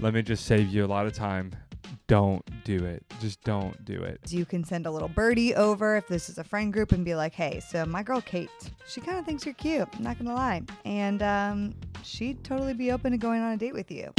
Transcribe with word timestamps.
let 0.00 0.14
me 0.14 0.22
just 0.22 0.46
save 0.46 0.68
you 0.68 0.84
a 0.84 0.86
lot 0.86 1.06
of 1.06 1.12
time. 1.12 1.52
Don't 2.06 2.44
do 2.64 2.84
it. 2.84 3.04
Just 3.20 3.42
don't 3.42 3.84
do 3.84 4.02
it. 4.02 4.20
You 4.28 4.46
can 4.46 4.64
send 4.64 4.86
a 4.86 4.90
little 4.90 5.08
birdie 5.08 5.54
over 5.54 5.96
if 5.96 6.08
this 6.08 6.28
is 6.30 6.38
a 6.38 6.44
friend 6.44 6.72
group 6.72 6.92
and 6.92 7.04
be 7.04 7.14
like, 7.14 7.34
hey, 7.34 7.60
so 7.60 7.84
my 7.84 8.02
girl 8.02 8.22
Kait, 8.22 8.48
she 8.86 9.00
kind 9.00 9.18
of 9.18 9.26
thinks 9.26 9.44
you're 9.44 9.54
cute. 9.54 9.88
I'm 9.94 10.02
not 10.02 10.16
going 10.16 10.28
to 10.28 10.34
lie. 10.34 10.62
And 10.84 11.22
um, 11.22 11.74
she'd 12.02 12.42
totally 12.44 12.74
be 12.74 12.92
open 12.92 13.12
to 13.12 13.18
going 13.18 13.42
on 13.42 13.52
a 13.52 13.56
date 13.56 13.74
with 13.74 13.90
you. 13.90 14.12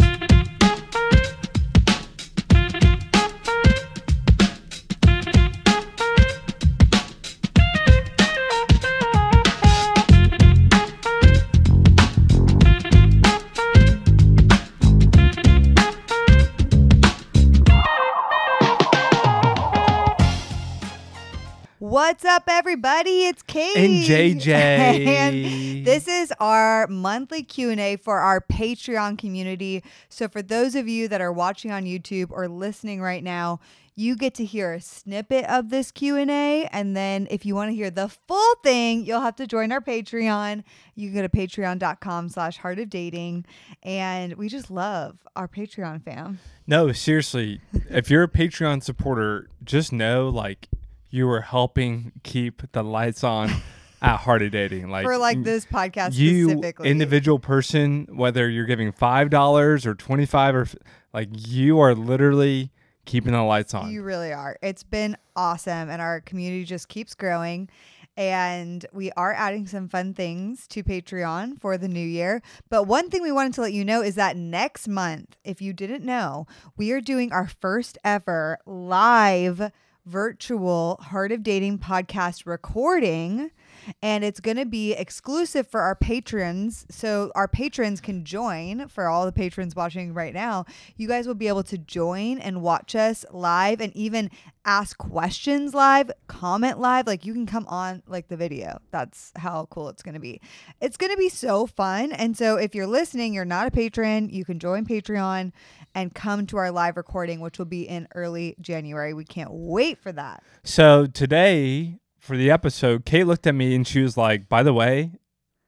What's 21.80 22.26
up, 22.26 22.44
everybody? 22.50 23.24
It's 23.24 23.42
Kait 23.42 23.78
And 23.78 24.04
JJ. 24.04 24.48
and 25.08 25.86
this 25.86 26.10
is 26.10 26.34
our 26.38 26.88
monthly 26.88 27.42
Q 27.42 27.70
and 27.70 27.80
A 27.80 27.96
for 27.96 28.20
our 28.20 28.42
Patreon 28.42 29.18
community. 29.18 29.82
So, 30.10 30.28
for 30.28 30.42
those 30.42 30.76
of 30.76 30.90
you 30.90 31.08
that 31.08 31.22
are 31.22 31.32
watching 31.32 31.72
on 31.72 31.86
YouTube 31.86 32.32
or 32.32 32.50
listening 32.50 33.00
right 33.00 33.24
now, 33.24 33.62
you 33.96 34.18
get 34.18 34.34
to 34.34 34.44
hear 34.44 34.74
a 34.74 34.82
snippet 34.82 35.46
of 35.46 35.70
this 35.70 35.90
Q 35.90 36.18
and 36.18 36.30
A, 36.30 36.66
and 36.74 36.98
then 36.98 37.30
if 37.32 37.46
you 37.46 37.56
want 37.56 37.70
to 37.72 37.76
hear 37.76 37.90
the 37.90 38.10
full 38.10 38.56
thing, 38.62 39.06
you'll 39.06 39.22
have 39.22 39.38
to 39.38 39.48
join 39.48 39.72
our 39.72 39.80
Patreon. 39.80 40.66
You 40.96 41.12
can 41.12 41.16
go 41.16 41.22
to 41.22 41.30
patreon.com/slash 41.30 42.58
Heart 42.58 42.80
of 42.80 42.90
Dating, 42.90 43.46
and 43.84 44.34
we 44.34 44.50
just 44.50 44.70
love 44.70 45.26
our 45.38 45.48
Patreon 45.48 46.04
fam. 46.04 46.40
No, 46.68 46.92
seriously. 46.92 47.62
if 47.90 48.10
you're 48.12 48.24
a 48.24 48.28
Patreon 48.28 48.84
supporter, 48.84 49.48
just 49.64 49.94
know 49.94 50.28
like 50.28 50.68
you 51.10 51.28
were 51.28 51.42
helping 51.42 52.12
keep 52.24 52.72
the 52.72 52.84
lights 52.84 53.24
on 53.24 53.50
at 54.02 54.18
Heart 54.18 54.44
of 54.44 54.52
Dating. 54.52 54.90
Like 54.90 55.06
for 55.06 55.18
like 55.18 55.44
this 55.44 55.66
podcast 55.66 56.16
you 56.16 56.50
specifically. 56.50 56.90
individual 56.90 57.40
person, 57.40 58.08
whether 58.12 58.50
you're 58.50 58.66
giving 58.66 58.92
five 58.92 59.30
dollars 59.30 59.86
or 59.86 59.96
twenty 59.96 60.26
five 60.26 60.56
or 60.56 60.68
like 61.14 61.30
you 61.32 61.80
are 61.80 61.96
literally 61.96 62.72
keeping 63.06 63.34
the 63.34 63.44
lights 63.44 63.74
on. 63.74 63.92
You 63.92 64.04
really 64.04 64.32
are. 64.32 64.58
It's 64.62 64.84
been 64.84 65.18
awesome, 65.36 65.90
and 65.90 66.02
our 66.02 66.22
community 66.22 66.66
just 66.66 66.88
keeps 66.88 67.16
growing. 67.16 67.70
And 68.18 68.86
we 68.92 69.12
are 69.14 69.34
adding 69.34 69.66
some 69.66 69.88
fun 69.88 70.14
things 70.14 70.68
to 70.70 70.84
Patreon 70.84 71.58
for 71.58 71.78
the 71.78 71.88
new 71.88 72.06
year. 72.06 72.42
But 72.70 72.84
one 72.84 73.10
thing 73.10 73.22
we 73.22 73.32
wanted 73.32 73.54
to 73.54 73.62
let 73.62 73.72
you 73.72 73.86
know 73.86 74.02
is 74.02 74.16
that 74.16 74.36
next 74.36 74.90
month, 74.90 75.38
if 75.46 75.62
you 75.62 75.72
didn't 75.72 76.04
know, 76.04 76.46
we 76.76 76.92
are 76.92 77.00
doing 77.00 77.32
our 77.32 77.48
first 77.48 77.98
ever 78.04 78.58
live 78.66 79.72
virtual 80.10 80.98
Heart 81.04 81.32
of 81.32 81.44
Dating 81.44 81.78
podcast 81.78 82.48
recording. 82.48 83.52
And 84.02 84.24
it's 84.24 84.40
going 84.40 84.58
to 84.58 84.66
be 84.66 84.94
exclusive 84.94 85.68
for 85.68 85.82
our 85.82 85.96
patrons. 85.96 86.86
So 86.90 87.32
our 87.36 87.48
patrons 87.48 88.02
can 88.02 88.26
join 88.26 88.88
for 88.88 89.08
all 89.08 89.26
the 89.26 89.32
patrons 89.32 89.76
watching 89.76 90.14
right 90.14 90.34
now. 90.34 90.66
You 90.96 91.08
guys 91.08 91.28
will 91.28 91.36
be 91.36 91.48
able 91.48 91.64
to 91.64 91.78
join 91.78 92.40
and 92.40 92.62
watch 92.62 92.96
us 92.96 93.26
live 93.32 93.82
and 93.82 93.96
even 93.96 94.30
ask 94.66 94.98
questions 94.98 95.74
live, 95.74 96.12
comment 96.28 96.80
live. 96.80 97.08
Like 97.08 97.26
you 97.26 97.34
can 97.34 97.46
come 97.46 97.66
on 97.68 98.04
like 98.08 98.28
the 98.28 98.38
video. 98.38 98.80
That's 98.92 99.32
how 99.36 99.68
cool 99.72 99.90
it's 99.90 100.04
going 100.04 100.14
to 100.14 100.20
be. 100.20 100.42
It's 100.82 100.98
going 100.98 101.12
to 101.12 101.18
be 101.18 101.30
so 101.30 101.66
fun. 101.66 102.12
And 102.12 102.38
so 102.38 102.58
if 102.58 102.76
you're 102.76 102.88
listening, 102.88 103.34
you're 103.34 103.46
not 103.46 103.68
a 103.68 103.72
patron, 103.72 104.30
you 104.30 104.46
can 104.46 104.60
join 104.60 104.86
Patreon 104.86 105.52
and 105.96 106.14
come 106.14 106.46
to 106.48 106.58
our 106.58 106.72
live 106.72 106.98
recording, 106.98 107.40
which 107.40 107.58
will 107.58 107.66
be 107.66 107.88
in 107.88 108.08
early 108.14 108.56
January. 108.62 109.14
We 109.14 109.26
can't 109.26 109.52
wait 109.52 109.98
for 109.98 110.12
that. 110.12 110.44
So 110.64 111.06
today 111.08 112.00
for 112.30 112.38
the 112.38 112.52
episode, 112.52 113.06
Kait 113.06 113.26
looked 113.26 113.48
at 113.48 113.56
me 113.56 113.74
and 113.74 113.88
she 113.88 114.02
was 114.04 114.16
like, 114.16 114.48
"By 114.48 114.62
the 114.62 114.72
way, 114.72 115.14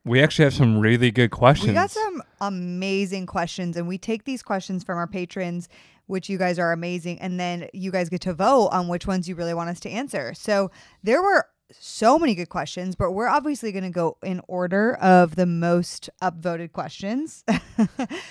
we 0.05 0.21
actually 0.21 0.43
have 0.43 0.53
some 0.53 0.79
really 0.79 1.09
good 1.09 1.31
questions." 1.31 1.69
We 1.69 1.73
got 1.73 1.89
some 1.89 2.21
amazing 2.39 3.25
questions, 3.25 3.75
and 3.75 3.87
we 3.87 3.97
take 3.97 4.25
these 4.25 4.43
questions 4.43 4.83
from 4.83 4.99
our 4.99 5.07
patrons, 5.07 5.67
which 6.05 6.29
you 6.29 6.37
guys 6.37 6.59
are 6.59 6.71
amazing, 6.71 7.19
and 7.19 7.39
then 7.39 7.67
you 7.73 7.89
guys 7.89 8.09
get 8.09 8.21
to 8.21 8.33
vote 8.35 8.67
on 8.67 8.87
which 8.87 9.07
ones 9.07 9.27
you 9.27 9.33
really 9.33 9.55
want 9.55 9.71
us 9.71 9.79
to 9.79 9.89
answer. 9.89 10.35
So 10.35 10.69
there 11.01 11.23
were 11.23 11.47
so 11.79 12.19
many 12.19 12.35
good 12.35 12.49
questions, 12.49 12.95
but 12.95 13.13
we're 13.13 13.27
obviously 13.27 13.71
going 13.71 13.85
to 13.85 13.89
go 13.89 14.17
in 14.21 14.39
order 14.47 14.93
of 14.95 15.35
the 15.35 15.47
most 15.47 16.11
upvoted 16.21 16.73
questions. 16.73 17.43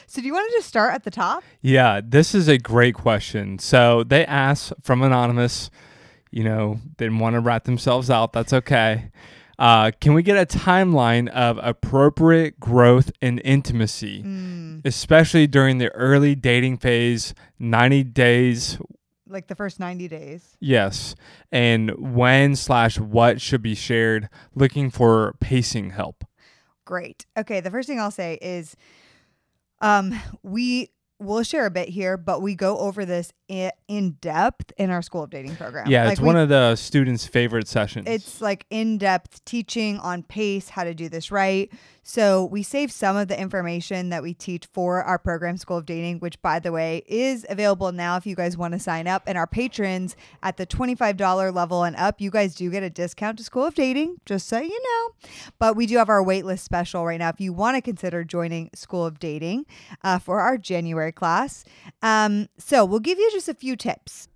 so 0.06 0.20
do 0.20 0.22
you 0.22 0.32
want 0.32 0.48
to 0.52 0.56
just 0.56 0.68
start 0.68 0.94
at 0.94 1.02
the 1.02 1.10
top? 1.10 1.42
Yeah, 1.62 2.00
this 2.04 2.32
is 2.32 2.46
a 2.46 2.58
great 2.58 2.94
question. 2.94 3.58
So 3.58 4.04
they 4.04 4.24
asked 4.24 4.72
from 4.82 5.02
anonymous, 5.02 5.68
you 6.30 6.44
know, 6.44 6.80
didn't 6.96 7.18
want 7.18 7.34
to 7.34 7.40
rat 7.40 7.64
themselves 7.64 8.10
out. 8.10 8.32
That's 8.32 8.52
okay. 8.52 9.10
Uh, 9.58 9.90
can 10.00 10.14
we 10.14 10.22
get 10.22 10.38
a 10.38 10.58
timeline 10.58 11.28
of 11.28 11.58
appropriate 11.62 12.58
growth 12.58 13.12
and 13.20 13.42
intimacy, 13.44 14.24
especially 14.86 15.46
during 15.46 15.76
the 15.76 15.90
early 15.90 16.34
dating 16.34 16.78
phase, 16.78 17.34
90 17.58 18.04
days? 18.04 18.78
Like 19.28 19.48
the 19.48 19.54
first 19.54 19.78
90 19.78 20.08
days. 20.08 20.56
Yes. 20.60 21.14
And 21.52 22.14
when 22.14 22.56
slash 22.56 22.98
what 22.98 23.40
should 23.40 23.60
be 23.60 23.74
shared, 23.74 24.30
looking 24.54 24.90
for 24.90 25.34
pacing 25.40 25.90
help. 25.90 26.24
Great. 26.86 27.26
Okay, 27.36 27.60
the 27.60 27.70
first 27.70 27.86
thing 27.86 28.00
I'll 28.00 28.10
say 28.10 28.38
is 28.40 28.74
um 29.82 30.18
we 30.42 30.90
will 31.20 31.42
share 31.42 31.66
a 31.66 31.70
bit 31.70 31.88
here, 31.90 32.16
but 32.16 32.40
we 32.42 32.54
go 32.54 32.78
over 32.78 33.04
this 33.04 33.32
in, 33.48 33.70
in 33.88 34.12
depth 34.20 34.72
in 34.78 34.90
our 34.90 35.02
school 35.02 35.22
of 35.24 35.30
dating 35.30 35.54
program. 35.56 35.86
Yeah, 35.88 36.04
Like, 36.04 36.12
it's 36.12 36.20
we- 36.20 36.26
one 36.26 36.36
of 36.36 36.48
the 36.48 36.74
students' 36.76 37.26
favorite 37.26 37.68
sessions. 37.68 38.06
It's 38.08 38.40
like 38.40 38.66
in 38.70 38.98
depth 38.98 39.44
teaching 39.44 39.98
on 39.98 40.22
pace, 40.22 40.70
how 40.70 40.84
to 40.84 40.94
do 40.94 41.08
this 41.08 41.30
right. 41.30 41.70
So 42.02 42.44
we 42.44 42.62
save 42.62 42.90
some 42.90 43.16
of 43.16 43.28
the 43.28 43.38
information 43.38 44.08
that 44.08 44.22
we 44.22 44.34
teach 44.34 44.66
for 44.66 45.02
our 45.02 45.18
program, 45.18 45.56
School 45.56 45.76
of 45.76 45.86
Dating, 45.86 46.18
which, 46.18 46.40
by 46.42 46.58
the 46.58 46.72
way, 46.72 47.02
is 47.06 47.44
available 47.48 47.92
now 47.92 48.16
if 48.16 48.26
you 48.26 48.34
guys 48.34 48.56
want 48.56 48.72
to 48.72 48.80
sign 48.80 49.06
up. 49.06 49.22
And 49.26 49.36
our 49.36 49.46
patrons 49.46 50.16
at 50.42 50.56
the 50.56 50.66
$25 50.66 51.54
level 51.54 51.84
and 51.84 51.96
up, 51.96 52.20
you 52.20 52.30
guys 52.30 52.54
do 52.54 52.70
get 52.70 52.82
a 52.82 52.90
discount 52.90 53.38
to 53.38 53.44
School 53.44 53.66
of 53.66 53.74
Dating, 53.74 54.16
just 54.24 54.48
so 54.48 54.58
you 54.58 54.80
know. 54.82 55.28
But 55.58 55.76
we 55.76 55.86
do 55.86 55.98
have 55.98 56.08
our 56.08 56.22
waitlist 56.22 56.60
special 56.60 57.04
right 57.04 57.18
now 57.18 57.28
if 57.28 57.40
you 57.40 57.52
want 57.52 57.76
to 57.76 57.82
consider 57.82 58.24
joining 58.24 58.70
School 58.74 59.04
of 59.04 59.18
Dating 59.18 59.66
uh, 60.02 60.18
for 60.18 60.40
our 60.40 60.56
January 60.56 61.12
class. 61.12 61.64
Um, 62.02 62.48
so 62.58 62.84
we'll 62.84 63.00
give 63.00 63.18
you 63.18 63.30
just 63.30 63.48
a 63.48 63.54
few 63.54 63.76
tips. 63.76 64.28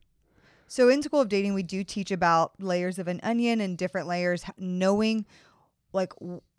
So 0.67 0.89
in 0.89 1.03
School 1.03 1.21
of 1.21 1.29
Dating, 1.29 1.55
we 1.55 1.63
do 1.63 1.85
teach 1.85 2.11
about 2.11 2.61
layers 2.61 2.99
of 2.99 3.09
an 3.09 3.21
onion 3.23 3.61
and 3.61 3.79
different 3.79 4.09
layers, 4.09 4.45
knowing 4.59 5.25
like 5.93 6.13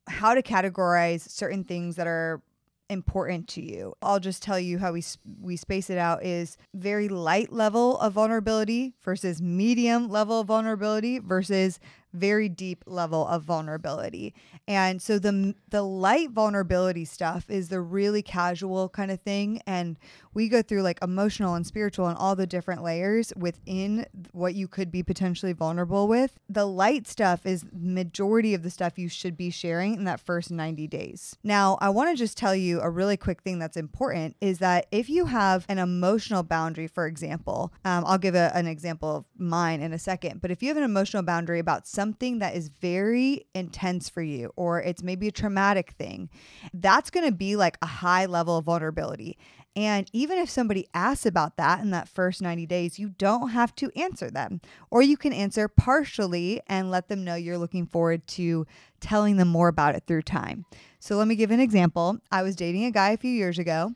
how 0.08 0.34
to 0.34 0.42
categorize 0.42 1.28
certain 1.30 1.64
things 1.64 1.96
that 1.96 2.08
are 2.08 2.42
important 2.90 3.48
to 3.48 3.62
you. 3.62 3.96
I'll 4.02 4.20
just 4.20 4.44
tell 4.44 4.60
you 4.60 4.78
how 4.78 4.94
we 4.94 5.04
we 5.42 5.56
space 5.56 5.90
it 5.90 5.98
out 5.98 6.24
is 6.24 6.58
very 6.74 7.08
light 7.08 7.52
level 7.52 7.98
of 8.00 8.14
vulnerability 8.14 8.94
versus 9.02 9.42
medium 9.42 10.10
level 10.10 10.42
of 10.42 10.48
vulnerability 10.48 11.20
versus 11.20 11.80
very 12.16 12.50
deep 12.50 12.84
level 12.86 13.28
of 13.28 13.44
vulnerability. 13.44 14.34
And 14.68 15.02
so 15.02 15.20
the 15.20 15.56
the 15.70 15.84
light 15.84 16.32
vulnerability 16.32 17.06
stuff 17.06 17.50
is 17.50 17.70
the 17.70 17.82
really 17.82 18.22
casual 18.22 18.90
kind 18.90 19.12
of 19.12 19.22
thing 19.22 19.62
and 19.68 19.98
we 20.36 20.50
go 20.50 20.62
through 20.62 20.82
like 20.82 21.00
emotional 21.02 21.56
and 21.56 21.66
spiritual 21.66 22.08
and 22.08 22.18
all 22.18 22.36
the 22.36 22.46
different 22.46 22.84
layers 22.84 23.34
within 23.38 24.06
what 24.34 24.54
you 24.54 24.68
could 24.68 24.92
be 24.92 25.02
potentially 25.02 25.54
vulnerable 25.54 26.08
with. 26.08 26.38
The 26.50 26.66
light 26.66 27.08
stuff 27.08 27.46
is 27.46 27.66
majority 27.72 28.54
of 28.54 28.62
the 28.62 28.70
stuff 28.70 29.00
you 29.00 29.08
should 29.08 29.38
be 29.38 29.50
sharing 29.50 29.96
in 29.96 30.04
that 30.04 30.20
first 30.20 30.52
90 30.52 30.88
days. 30.88 31.38
Now, 31.44 31.78
I 31.80 31.90
want 31.90 32.10
to 32.10 32.16
just 32.18 32.38
tell 32.38 32.54
you 32.54 32.82
a 32.82 32.90
really 32.90 33.16
quick 33.16 33.42
thing 33.42 33.60
that's 33.60 33.78
important 33.78 34.36
is 34.42 34.60
that 34.60 34.88
if 34.92 35.10
you 35.10 35.26
have 35.26 35.66
an 35.70 35.80
emotional 35.80 36.44
boundary, 36.44 36.88
for 36.88 37.08
example, 37.08 37.72
um, 37.86 38.04
I'll 38.06 38.18
give 38.18 38.36
a, 38.36 38.52
an 38.54 38.68
example 38.68 39.16
of 39.16 39.26
mine 39.38 39.82
in 39.82 39.94
a 39.94 40.00
second, 40.00 40.42
but 40.42 40.52
if 40.52 40.62
you 40.62 40.68
have 40.68 40.78
an 40.78 40.84
emotional 40.84 41.24
boundary 41.24 41.60
about 41.60 41.88
something 42.06 42.38
that 42.38 42.56
is 42.56 42.68
very 42.68 43.48
intense 43.56 44.10
for 44.10 44.22
you, 44.22 44.54
or 44.56 44.80
it's 44.80 45.02
maybe 45.02 45.28
a 45.28 45.32
traumatic 45.32 45.90
thing, 45.98 46.30
that's 46.72 47.10
going 47.10 47.26
to 47.26 47.32
be 47.32 47.56
like 47.56 47.80
a 47.82 47.88
high 47.88 48.28
level 48.28 48.58
of 48.58 48.66
vulnerability. 48.66 49.36
And 49.76 50.08
even 50.14 50.38
if 50.38 50.48
somebody 50.48 50.88
asks 50.94 51.26
about 51.26 51.58
that 51.58 51.82
in 51.82 51.90
that 51.90 52.08
first 52.08 52.44
90 52.44 52.68
days, 52.68 53.00
you 53.00 53.10
don't 53.10 53.50
have 53.50 53.74
to 53.78 53.92
answer 54.00 54.30
them. 54.30 54.62
Or 54.92 55.02
you 55.02 55.18
can 55.18 55.34
answer 55.34 55.68
partially 55.68 56.62
and 56.68 56.92
let 56.92 57.10
them 57.10 57.24
know 57.24 57.34
you're 57.34 57.58
looking 57.58 57.88
forward 57.88 58.28
to 58.28 58.68
telling 59.00 59.38
them 59.38 59.48
more 59.48 59.68
about 59.68 59.96
it 59.96 60.04
through 60.06 60.22
time. 60.22 60.66
So 61.00 61.18
let 61.18 61.28
me 61.28 61.36
give 61.36 61.50
an 61.50 61.60
example. 61.60 62.20
I 62.32 62.44
was 62.44 62.56
dating 62.56 62.86
a 62.86 62.92
guy 62.92 63.10
a 63.10 63.18
few 63.18 63.32
years 63.32 63.58
ago 63.58 63.96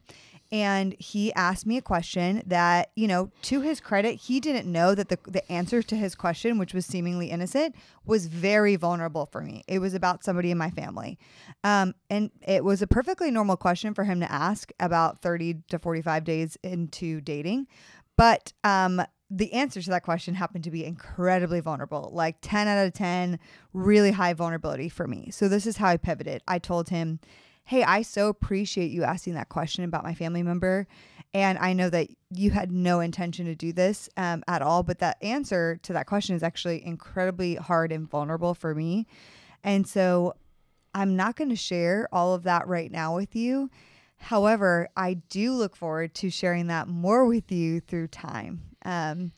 and 0.51 0.95
he 0.97 1.31
asked 1.33 1.65
me 1.67 1.77
a 1.77 1.81
question 1.81 2.41
that, 2.47 2.89
you 2.95 3.07
know, 3.07 3.31
to 3.43 3.61
his 3.61 3.79
credit, 3.79 4.15
he 4.15 4.39
didn't 4.39 4.71
know 4.71 4.95
that 4.95 5.09
the, 5.09 5.19
the 5.27 5.49
answer 5.51 5.83
to 5.83 5.95
his 5.95 6.15
question, 6.15 6.57
which 6.57 6.73
was 6.73 6.87
seemingly 6.87 7.29
innocent, 7.29 7.75
was 8.05 8.25
very 8.25 8.75
vulnerable 8.75 9.27
for 9.27 9.41
me. 9.41 9.63
It 9.67 9.79
was 9.79 9.93
about 9.93 10.23
somebody 10.23 10.49
in 10.49 10.57
my 10.57 10.71
family. 10.71 11.19
Um, 11.63 11.93
and 12.09 12.31
it 12.41 12.63
was 12.63 12.81
a 12.81 12.87
perfectly 12.87 13.29
normal 13.29 13.57
question 13.57 13.93
for 13.93 14.05
him 14.05 14.19
to 14.21 14.31
ask 14.31 14.71
about 14.79 15.21
30 15.21 15.57
to 15.69 15.77
45 15.77 16.23
days 16.23 16.57
into 16.63 17.21
dating. 17.21 17.67
But 18.17 18.51
um, 18.63 19.03
the 19.29 19.53
answer 19.53 19.81
to 19.81 19.89
that 19.91 20.03
question 20.03 20.33
happened 20.33 20.63
to 20.63 20.71
be 20.71 20.83
incredibly 20.83 21.59
vulnerable, 21.59 22.09
like 22.11 22.37
10 22.41 22.67
out 22.67 22.87
of 22.87 22.93
10, 22.93 23.39
really 23.73 24.11
high 24.11 24.33
vulnerability 24.33 24.89
for 24.89 25.07
me. 25.07 25.29
So 25.31 25.47
this 25.47 25.67
is 25.67 25.77
how 25.77 25.89
I 25.89 25.97
pivoted. 25.97 26.41
I 26.47 26.57
told 26.57 26.89
him, 26.89 27.19
Hey, 27.69 27.83
I 27.83 28.01
so 28.01 28.29
appreciate 28.29 28.89
you 28.89 29.03
asking 29.03 29.35
that 29.35 29.49
question 29.49 29.83
about 29.83 30.03
my 30.03 30.15
family 30.15 30.41
member. 30.41 30.87
And 31.35 31.55
I 31.59 31.73
know 31.73 31.87
that 31.91 32.07
you 32.31 32.49
had 32.49 32.71
no 32.71 32.99
intention 32.99 33.45
to 33.45 33.53
do 33.53 33.71
this 33.71 34.09
um, 34.17 34.43
at 34.47 34.63
all, 34.63 34.81
but 34.81 34.97
that 34.97 35.17
answer 35.21 35.79
to 35.83 35.93
that 35.93 36.07
question 36.07 36.35
is 36.35 36.41
actually 36.41 36.83
incredibly 36.83 37.53
hard 37.53 37.91
and 37.91 38.09
vulnerable 38.09 38.55
for 38.55 38.73
me. 38.73 39.05
And 39.63 39.87
so 39.87 40.33
I'm 40.95 41.15
not 41.15 41.35
going 41.35 41.51
to 41.51 41.55
share 41.55 42.09
all 42.11 42.33
of 42.33 42.41
that 42.41 42.67
right 42.67 42.91
now 42.91 43.15
with 43.15 43.35
you. 43.35 43.69
However, 44.17 44.89
I 44.97 45.13
do 45.29 45.53
look 45.53 45.75
forward 45.75 46.15
to 46.15 46.31
sharing 46.31 46.65
that 46.69 46.87
more 46.87 47.27
with 47.27 47.51
you 47.51 47.81
through 47.81 48.07
time 48.07 48.63
um, 48.83 49.31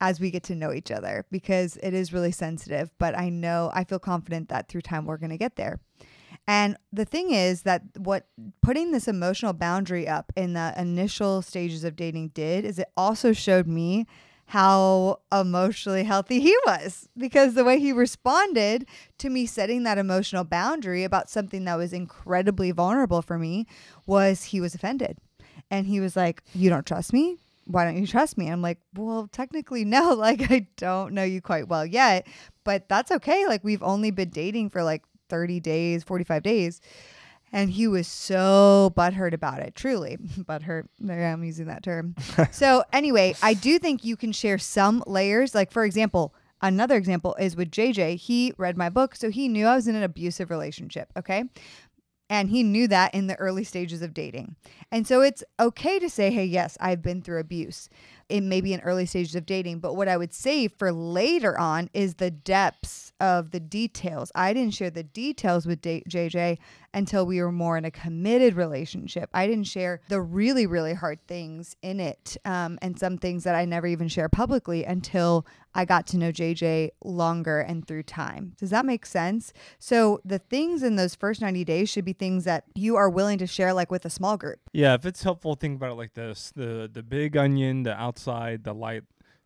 as 0.00 0.20
we 0.20 0.30
get 0.30 0.44
to 0.44 0.54
know 0.54 0.72
each 0.72 0.92
other 0.92 1.26
because 1.32 1.78
it 1.82 1.94
is 1.94 2.12
really 2.12 2.30
sensitive. 2.30 2.92
But 2.98 3.18
I 3.18 3.28
know 3.28 3.72
I 3.74 3.82
feel 3.82 3.98
confident 3.98 4.50
that 4.50 4.68
through 4.68 4.82
time 4.82 5.04
we're 5.04 5.16
going 5.16 5.30
to 5.30 5.36
get 5.36 5.56
there. 5.56 5.80
And 6.46 6.76
the 6.92 7.04
thing 7.04 7.30
is 7.32 7.62
that 7.62 7.82
what 7.98 8.26
putting 8.62 8.90
this 8.90 9.06
emotional 9.06 9.52
boundary 9.52 10.08
up 10.08 10.32
in 10.36 10.54
the 10.54 10.74
initial 10.76 11.40
stages 11.40 11.84
of 11.84 11.94
dating 11.94 12.28
did 12.28 12.64
is 12.64 12.78
it 12.78 12.88
also 12.96 13.32
showed 13.32 13.66
me 13.66 14.06
how 14.46 15.20
emotionally 15.32 16.04
healthy 16.04 16.40
he 16.40 16.54
was 16.66 17.08
because 17.16 17.54
the 17.54 17.64
way 17.64 17.78
he 17.78 17.92
responded 17.92 18.86
to 19.18 19.30
me 19.30 19.46
setting 19.46 19.84
that 19.84 19.98
emotional 19.98 20.44
boundary 20.44 21.04
about 21.04 21.30
something 21.30 21.64
that 21.64 21.76
was 21.76 21.92
incredibly 21.92 22.70
vulnerable 22.70 23.22
for 23.22 23.38
me 23.38 23.66
was 24.06 24.44
he 24.44 24.60
was 24.60 24.74
offended. 24.74 25.16
And 25.70 25.86
he 25.86 26.00
was 26.00 26.16
like, 26.16 26.42
You 26.54 26.68
don't 26.68 26.84
trust 26.84 27.12
me? 27.14 27.38
Why 27.64 27.84
don't 27.84 27.96
you 27.96 28.06
trust 28.06 28.36
me? 28.36 28.48
I'm 28.48 28.60
like, 28.60 28.78
Well, 28.94 29.28
technically, 29.32 29.84
no. 29.86 30.12
Like, 30.12 30.50
I 30.50 30.66
don't 30.76 31.14
know 31.14 31.24
you 31.24 31.40
quite 31.40 31.68
well 31.68 31.86
yet, 31.86 32.26
but 32.64 32.88
that's 32.90 33.10
okay. 33.10 33.46
Like, 33.46 33.64
we've 33.64 33.82
only 33.82 34.10
been 34.10 34.28
dating 34.28 34.68
for 34.68 34.82
like 34.82 35.02
30 35.32 35.60
days, 35.60 36.04
45 36.04 36.42
days. 36.42 36.82
And 37.54 37.70
he 37.70 37.88
was 37.88 38.06
so 38.06 38.92
butthurt 38.94 39.32
about 39.32 39.60
it, 39.60 39.74
truly. 39.74 40.18
Butthurt. 40.38 40.88
There 41.00 41.32
I'm 41.32 41.42
using 41.42 41.66
that 41.66 41.82
term. 41.82 42.14
so, 42.50 42.84
anyway, 42.92 43.34
I 43.42 43.54
do 43.54 43.78
think 43.78 44.04
you 44.04 44.16
can 44.16 44.32
share 44.32 44.58
some 44.58 45.02
layers. 45.06 45.54
Like, 45.54 45.72
for 45.72 45.84
example, 45.84 46.34
another 46.60 46.96
example 46.96 47.34
is 47.38 47.56
with 47.56 47.70
JJ. 47.70 48.16
He 48.16 48.52
read 48.58 48.76
my 48.76 48.90
book, 48.90 49.16
so 49.16 49.30
he 49.30 49.48
knew 49.48 49.66
I 49.66 49.74
was 49.74 49.88
in 49.88 49.94
an 49.94 50.02
abusive 50.02 50.50
relationship. 50.50 51.10
Okay. 51.16 51.44
And 52.28 52.50
he 52.50 52.62
knew 52.62 52.88
that 52.88 53.14
in 53.14 53.26
the 53.26 53.36
early 53.36 53.64
stages 53.64 54.00
of 54.00 54.14
dating. 54.14 54.56
And 54.90 55.06
so 55.06 55.20
it's 55.22 55.44
okay 55.60 55.98
to 55.98 56.08
say, 56.08 56.30
hey, 56.30 56.44
yes, 56.44 56.78
I've 56.80 57.02
been 57.02 57.22
through 57.22 57.40
abuse. 57.40 57.88
It 58.32 58.40
may 58.40 58.62
be 58.62 58.72
in 58.72 58.80
early 58.80 59.04
stages 59.04 59.34
of 59.34 59.44
dating, 59.44 59.80
but 59.80 59.94
what 59.94 60.08
I 60.08 60.16
would 60.16 60.32
say 60.32 60.66
for 60.66 60.90
later 60.90 61.58
on 61.58 61.90
is 61.92 62.14
the 62.14 62.30
depths 62.30 63.12
of 63.20 63.50
the 63.50 63.60
details. 63.60 64.32
I 64.34 64.54
didn't 64.54 64.72
share 64.72 64.88
the 64.88 65.02
details 65.02 65.66
with 65.66 65.82
D- 65.82 66.02
JJ 66.08 66.56
until 66.94 67.24
we 67.26 67.40
were 67.40 67.52
more 67.52 67.76
in 67.76 67.84
a 67.84 67.90
committed 67.90 68.54
relationship. 68.54 69.30
I 69.32 69.46
didn't 69.46 69.64
share 69.64 70.00
the 70.08 70.20
really, 70.20 70.66
really 70.66 70.94
hard 70.94 71.18
things 71.26 71.76
in 71.82 72.00
it 72.00 72.36
um, 72.44 72.78
and 72.82 72.98
some 72.98 73.16
things 73.18 73.44
that 73.44 73.54
I 73.54 73.64
never 73.64 73.86
even 73.86 74.08
share 74.08 74.28
publicly 74.28 74.84
until 74.84 75.46
I 75.74 75.84
got 75.86 76.06
to 76.08 76.18
know 76.18 76.30
JJ 76.32 76.90
longer 77.02 77.60
and 77.60 77.86
through 77.86 78.02
time. 78.02 78.52
Does 78.58 78.70
that 78.70 78.84
make 78.84 79.06
sense? 79.06 79.52
So 79.78 80.20
the 80.24 80.38
things 80.38 80.82
in 80.82 80.96
those 80.96 81.14
first 81.14 81.40
90 81.40 81.64
days 81.64 81.88
should 81.88 82.04
be 82.04 82.12
things 82.12 82.44
that 82.44 82.64
you 82.74 82.96
are 82.96 83.08
willing 83.08 83.38
to 83.38 83.46
share 83.46 83.72
like 83.72 83.90
with 83.90 84.04
a 84.04 84.10
small 84.10 84.36
group. 84.36 84.58
Yeah, 84.72 84.94
if 84.94 85.06
it's 85.06 85.22
helpful, 85.22 85.54
think 85.54 85.76
about 85.76 85.92
it 85.92 85.94
like 85.94 86.14
this: 86.14 86.52
the 86.54 86.90
the 86.92 87.02
big 87.02 87.36
onion, 87.36 87.84
the 87.84 87.94
outside, 87.98 88.64
the 88.64 88.74
light, 88.74 89.04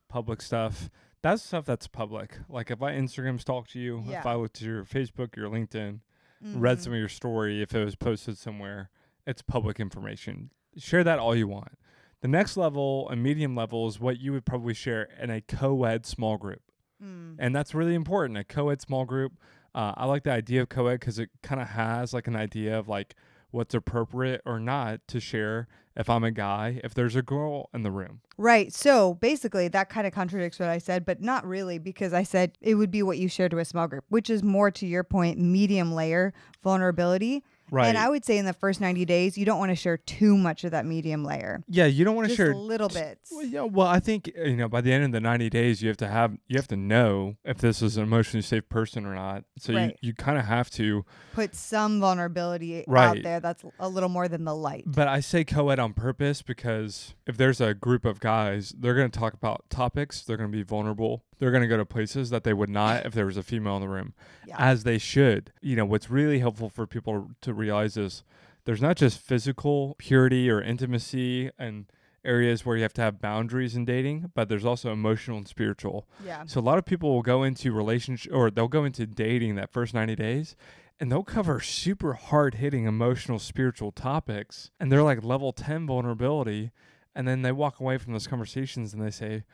public 0.08 0.43
stuff. 0.43 0.90
That's 1.22 1.43
stuff 1.43 1.64
that's 1.64 1.88
public. 1.88 2.38
Like 2.48 2.70
if 2.70 2.82
I 2.82 2.93
Instagram 2.93 3.40
stalked 3.40 3.75
you, 3.75 4.02
Yeah. 4.06 4.20
if 4.20 4.26
I 4.26 4.34
looked 4.34 4.56
at 4.58 4.62
your 4.62 4.84
Facebook, 4.84 5.37
your 5.37 5.48
LinkedIn, 5.48 6.00
Mm-hmm. 6.44 6.60
read 6.60 6.80
some 6.82 6.92
of 6.92 6.98
your 6.98 7.08
story, 7.08 7.62
if 7.62 7.74
it 7.74 7.82
was 7.84 7.96
posted 7.96 8.36
somewhere, 8.36 8.90
it's 9.26 9.40
public 9.42 9.80
information. 9.80 10.50
Share 10.76 11.02
that 11.02 11.18
all 11.18 11.34
you 11.34 11.48
want. 11.48 11.78
The 12.20 12.28
next 12.28 12.56
level, 12.56 13.08
a 13.10 13.16
medium 13.16 13.54
level, 13.54 13.86
is 13.88 13.98
what 14.00 14.18
you 14.20 14.32
would 14.32 14.44
probably 14.44 14.74
share 14.74 15.08
in 15.20 15.30
a 15.30 15.40
co-ed 15.40 16.04
small 16.06 16.36
group, 16.36 16.60
Mm. 17.02 17.36
and 17.38 17.54
that's 17.54 17.74
really 17.74 17.94
important. 17.94 18.38
A 18.38 18.44
co-ed 18.44 18.80
small 18.80 19.04
group. 19.04 19.32
Uh, 19.74 19.92
I 19.96 20.06
like 20.06 20.22
the 20.24 20.30
idea 20.32 20.62
of 20.62 20.68
co-ed 20.70 21.00
because 21.00 21.18
it 21.18 21.28
kind 21.42 21.60
of 21.60 21.68
has 21.68 22.14
like 22.14 22.26
an 22.26 22.36
idea 22.36 22.78
of 22.78 22.88
like 22.88 23.14
what's 23.56 23.75
appropriate 23.75 24.43
or 24.44 24.61
not 24.61 25.00
to 25.08 25.19
share. 25.19 25.67
If 25.97 26.11
I'm 26.11 26.25
a 26.25 26.31
guy, 26.31 26.79
if 26.85 26.93
there's 26.93 27.17
a 27.17 27.23
girl 27.23 27.70
in 27.73 27.82
the 27.82 27.91
room, 27.91 28.20
Right. 28.38 28.70
So 28.73 29.14
basically, 29.14 29.69
that 29.69 29.88
kind 29.88 30.06
of 30.06 30.12
contradicts 30.12 30.58
what 30.58 30.69
I 30.69 30.76
said, 30.76 31.06
but 31.06 31.23
not 31.23 31.47
really, 31.47 31.79
because 31.79 32.12
I 32.12 32.23
said 32.23 32.53
it 32.61 32.75
would 32.75 32.91
be 32.91 33.03
what 33.03 33.17
you 33.17 33.29
share 33.29 33.49
to 33.49 33.58
a 33.58 33.64
small 33.64 33.88
group, 33.88 34.05
which 34.11 34.29
is 34.29 34.43
more 34.43 34.70
to 34.73 34.87
your 34.87 35.05
point, 35.05 35.38
medium 35.38 35.93
layer 35.94 36.35
vulnerability. 36.62 37.43
Right? 37.70 37.88
And 37.88 37.98
I 37.98 38.08
would 38.08 38.24
say 38.24 38.38
in 38.38 38.44
the 38.46 38.52
first 38.52 38.80
90 38.80 39.04
days, 39.04 39.36
you 39.38 39.44
don't 39.44 39.58
want 39.58 39.70
to 39.70 39.76
share 39.76 39.96
too 39.96 40.36
much 40.36 40.64
of 40.64 40.70
that 40.72 40.86
medium 40.86 41.24
layer. 41.24 41.62
yeah, 41.68 41.86
you 41.86 42.04
don't 42.04 42.16
want 42.16 42.28
to 42.28 42.34
share 42.34 42.54
little 42.54 42.88
bits. 42.88 43.30
Well, 43.32 43.44
yeah, 43.44 43.62
well, 43.62 43.86
I 43.86 44.00
think 44.00 44.30
you 44.36 44.56
know 44.56 44.68
by 44.68 44.80
the 44.80 44.92
end 44.92 45.04
of 45.04 45.12
the 45.12 45.20
ninety 45.20 45.50
days, 45.50 45.82
you 45.82 45.88
have 45.88 45.96
to 45.98 46.08
have 46.08 46.36
you 46.48 46.56
have 46.56 46.68
to 46.68 46.76
know 46.76 47.36
if 47.44 47.58
this 47.58 47.82
is 47.82 47.96
an 47.96 48.02
emotionally 48.04 48.42
safe 48.42 48.68
person 48.68 49.04
or 49.06 49.14
not. 49.14 49.44
So 49.58 49.74
Right. 49.74 49.96
you 50.02 50.08
you 50.08 50.14
kind 50.14 50.38
of 50.38 50.44
have 50.44 50.70
to. 50.70 51.04
Put 51.34 51.54
some 51.54 52.00
vulnerability 52.00 52.78
out 52.80 52.84
Right. 52.88 53.22
there 53.22 53.40
that's 53.40 53.62
a 53.78 53.88
little 53.88 54.08
more 54.08 54.26
than 54.28 54.44
the 54.44 54.54
light. 54.54 54.84
But 54.86 55.06
I 55.08 55.20
say 55.20 55.44
co-ed 55.44 55.78
on 55.78 55.92
purpose 55.92 56.40
because 56.42 57.14
if 57.26 57.36
there's 57.36 57.60
a 57.60 57.74
group 57.74 58.04
of 58.04 58.20
guys, 58.20 58.72
they're 58.78 58.94
going 58.94 59.10
to 59.10 59.19
talk 59.19 59.34
about 59.34 59.64
topics. 59.69 60.22
They're 60.22 60.36
going 60.38 60.50
to 60.50 60.56
be 60.56 60.62
vulnerable. 60.62 61.24
They're 61.38 61.50
going 61.50 61.62
to 61.62 61.69
go 61.69 61.76
to 61.76 61.84
places 61.84 62.30
that 62.30 62.44
they 62.44 62.54
would 62.54 62.70
not 62.70 63.04
if 63.04 63.12
there 63.12 63.26
was 63.26 63.36
a 63.36 63.42
female 63.42 63.76
in 63.76 63.82
the 63.82 63.88
room, 63.88 64.14
Yeah. 64.46 64.56
as 64.58 64.84
they 64.84 64.96
should. 64.96 65.52
You 65.60 65.76
know, 65.76 65.84
what's 65.84 66.08
really 66.08 66.38
helpful 66.38 66.70
for 66.70 66.86
people 66.86 67.28
to 67.42 67.52
realize 67.56 67.97
is 67.97 68.23
there's 68.64 68.82
not 68.82 68.97
just 68.97 69.19
physical 69.19 69.94
purity 69.99 70.50
or 70.50 70.61
intimacy 70.61 71.50
and 71.58 71.87
areas 72.25 72.67
where 72.67 72.76
you 72.76 72.82
have 72.82 72.93
to 72.94 73.00
have 73.03 73.20
boundaries 73.20 73.76
in 73.76 73.85
dating, 73.85 74.32
but 74.35 74.49
there's 74.49 74.64
also 74.64 74.93
emotional 74.93 75.37
and 75.38 75.47
spiritual. 75.47 76.08
yeah. 76.25 76.43
So 76.47 76.58
a 76.58 76.62
lot 76.62 76.76
of 76.79 76.85
people 76.85 77.12
will 77.14 77.23
go 77.23 77.44
into 77.44 77.73
relationship 77.73 78.32
or 78.35 78.50
they'll 78.50 78.67
go 78.69 78.85
into 78.85 79.06
dating 79.06 79.55
that 79.55 79.73
first 79.73 79.94
90 79.94 80.17
days 80.17 80.56
and 80.99 81.12
they'll 81.12 81.23
cover 81.23 81.61
super 81.61 82.14
hard 82.14 82.56
hitting 82.56 82.85
emotional 82.85 83.38
spiritual 83.38 83.93
topics 83.93 84.70
and 84.81 84.91
they're 84.91 85.05
like 85.05 85.23
level 85.23 85.53
10 85.53 85.87
vulnerability 85.87 86.73
and 87.14 87.29
then 87.29 87.43
they 87.43 87.53
walk 87.53 87.79
away 87.81 87.97
from 87.97 88.12
those 88.12 88.26
conversations 88.26 88.93
and 88.93 89.00
they 89.00 89.11
say 89.11 89.44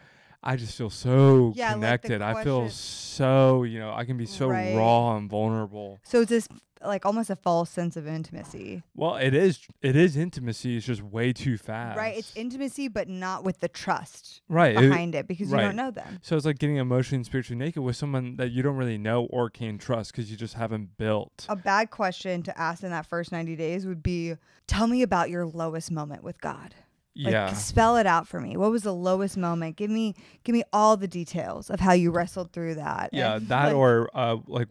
I 0.42 0.56
just 0.56 0.76
feel 0.76 0.90
so 0.90 1.52
Yeah, 1.54 1.74
like 1.74 1.74
connected. 2.02 2.22
I 2.22 2.42
feel 2.42 2.68
so, 2.70 3.62
you 3.64 3.78
know, 3.78 3.92
I 3.92 4.04
can 4.04 4.16
be 4.16 4.26
so 4.26 4.48
Right. 4.48 4.74
raw 4.74 5.16
and 5.16 5.28
vulnerable. 5.30 6.00
So 6.04 6.22
it's 6.22 6.30
this 6.30 6.48
like 6.84 7.06
almost 7.06 7.30
a 7.30 7.36
false 7.36 7.70
sense 7.70 7.96
of 7.96 8.06
intimacy. 8.06 8.82
Well, 8.94 9.16
it 9.16 9.34
is 9.34 9.60
it 9.80 9.96
is 9.96 10.16
intimacy, 10.16 10.76
it's 10.76 10.86
just 10.86 11.02
way 11.02 11.32
too 11.32 11.56
fast. 11.56 11.98
Right. 11.98 12.16
It's 12.16 12.34
intimacy, 12.36 12.88
but 12.88 13.08
not 13.08 13.44
with 13.44 13.60
the 13.60 13.68
trust 13.68 14.42
right. 14.48 14.76
behind 14.76 15.14
it 15.14 15.26
because 15.26 15.50
you 15.50 15.56
don't 15.56 15.76
know 15.76 15.90
them. 15.90 16.18
So 16.22 16.36
it's 16.36 16.46
like 16.46 16.58
getting 16.58 16.76
emotionally 16.76 17.18
and 17.18 17.26
spiritually 17.26 17.58
naked 17.58 17.82
with 17.82 17.96
someone 17.96 18.36
that 18.36 18.50
you 18.50 18.62
don't 18.62 18.76
really 18.76 18.98
know 18.98 19.24
or 19.26 19.50
can 19.50 19.78
trust 19.78 20.12
because 20.12 20.30
you 20.30 20.36
just 20.36 20.54
haven't 20.54 20.96
built. 20.96 21.46
A 21.48 21.56
bad 21.56 21.90
question 21.90 22.42
to 22.44 22.58
ask 22.58 22.82
in 22.82 22.90
that 22.90 23.06
first 23.06 23.32
90 23.32 23.56
days 23.56 23.86
would 23.86 24.02
be 24.02 24.34
tell 24.66 24.86
me 24.86 25.02
about 25.02 25.30
your 25.30 25.46
lowest 25.46 25.90
moment 25.90 26.22
with 26.22 26.40
God. 26.40 26.74
Like, 27.14 27.32
yeah. 27.32 27.52
spell 27.52 27.98
it 27.98 28.06
out 28.06 28.26
for 28.26 28.40
me. 28.40 28.56
What 28.56 28.70
was 28.70 28.84
the 28.84 28.94
lowest 28.94 29.36
moment? 29.36 29.76
Give 29.76 29.90
me 29.90 30.14
give 30.44 30.54
me 30.54 30.62
all 30.72 30.96
the 30.96 31.08
details 31.08 31.68
of 31.68 31.78
how 31.78 31.92
you 31.92 32.10
wrestled 32.10 32.52
through 32.52 32.76
that. 32.76 33.10
Yeah, 33.12 33.36
And, 33.36 33.48
that 33.48 33.66
like, 33.66 33.74
or 33.74 34.08
uh, 34.14 34.36
like 34.46 34.68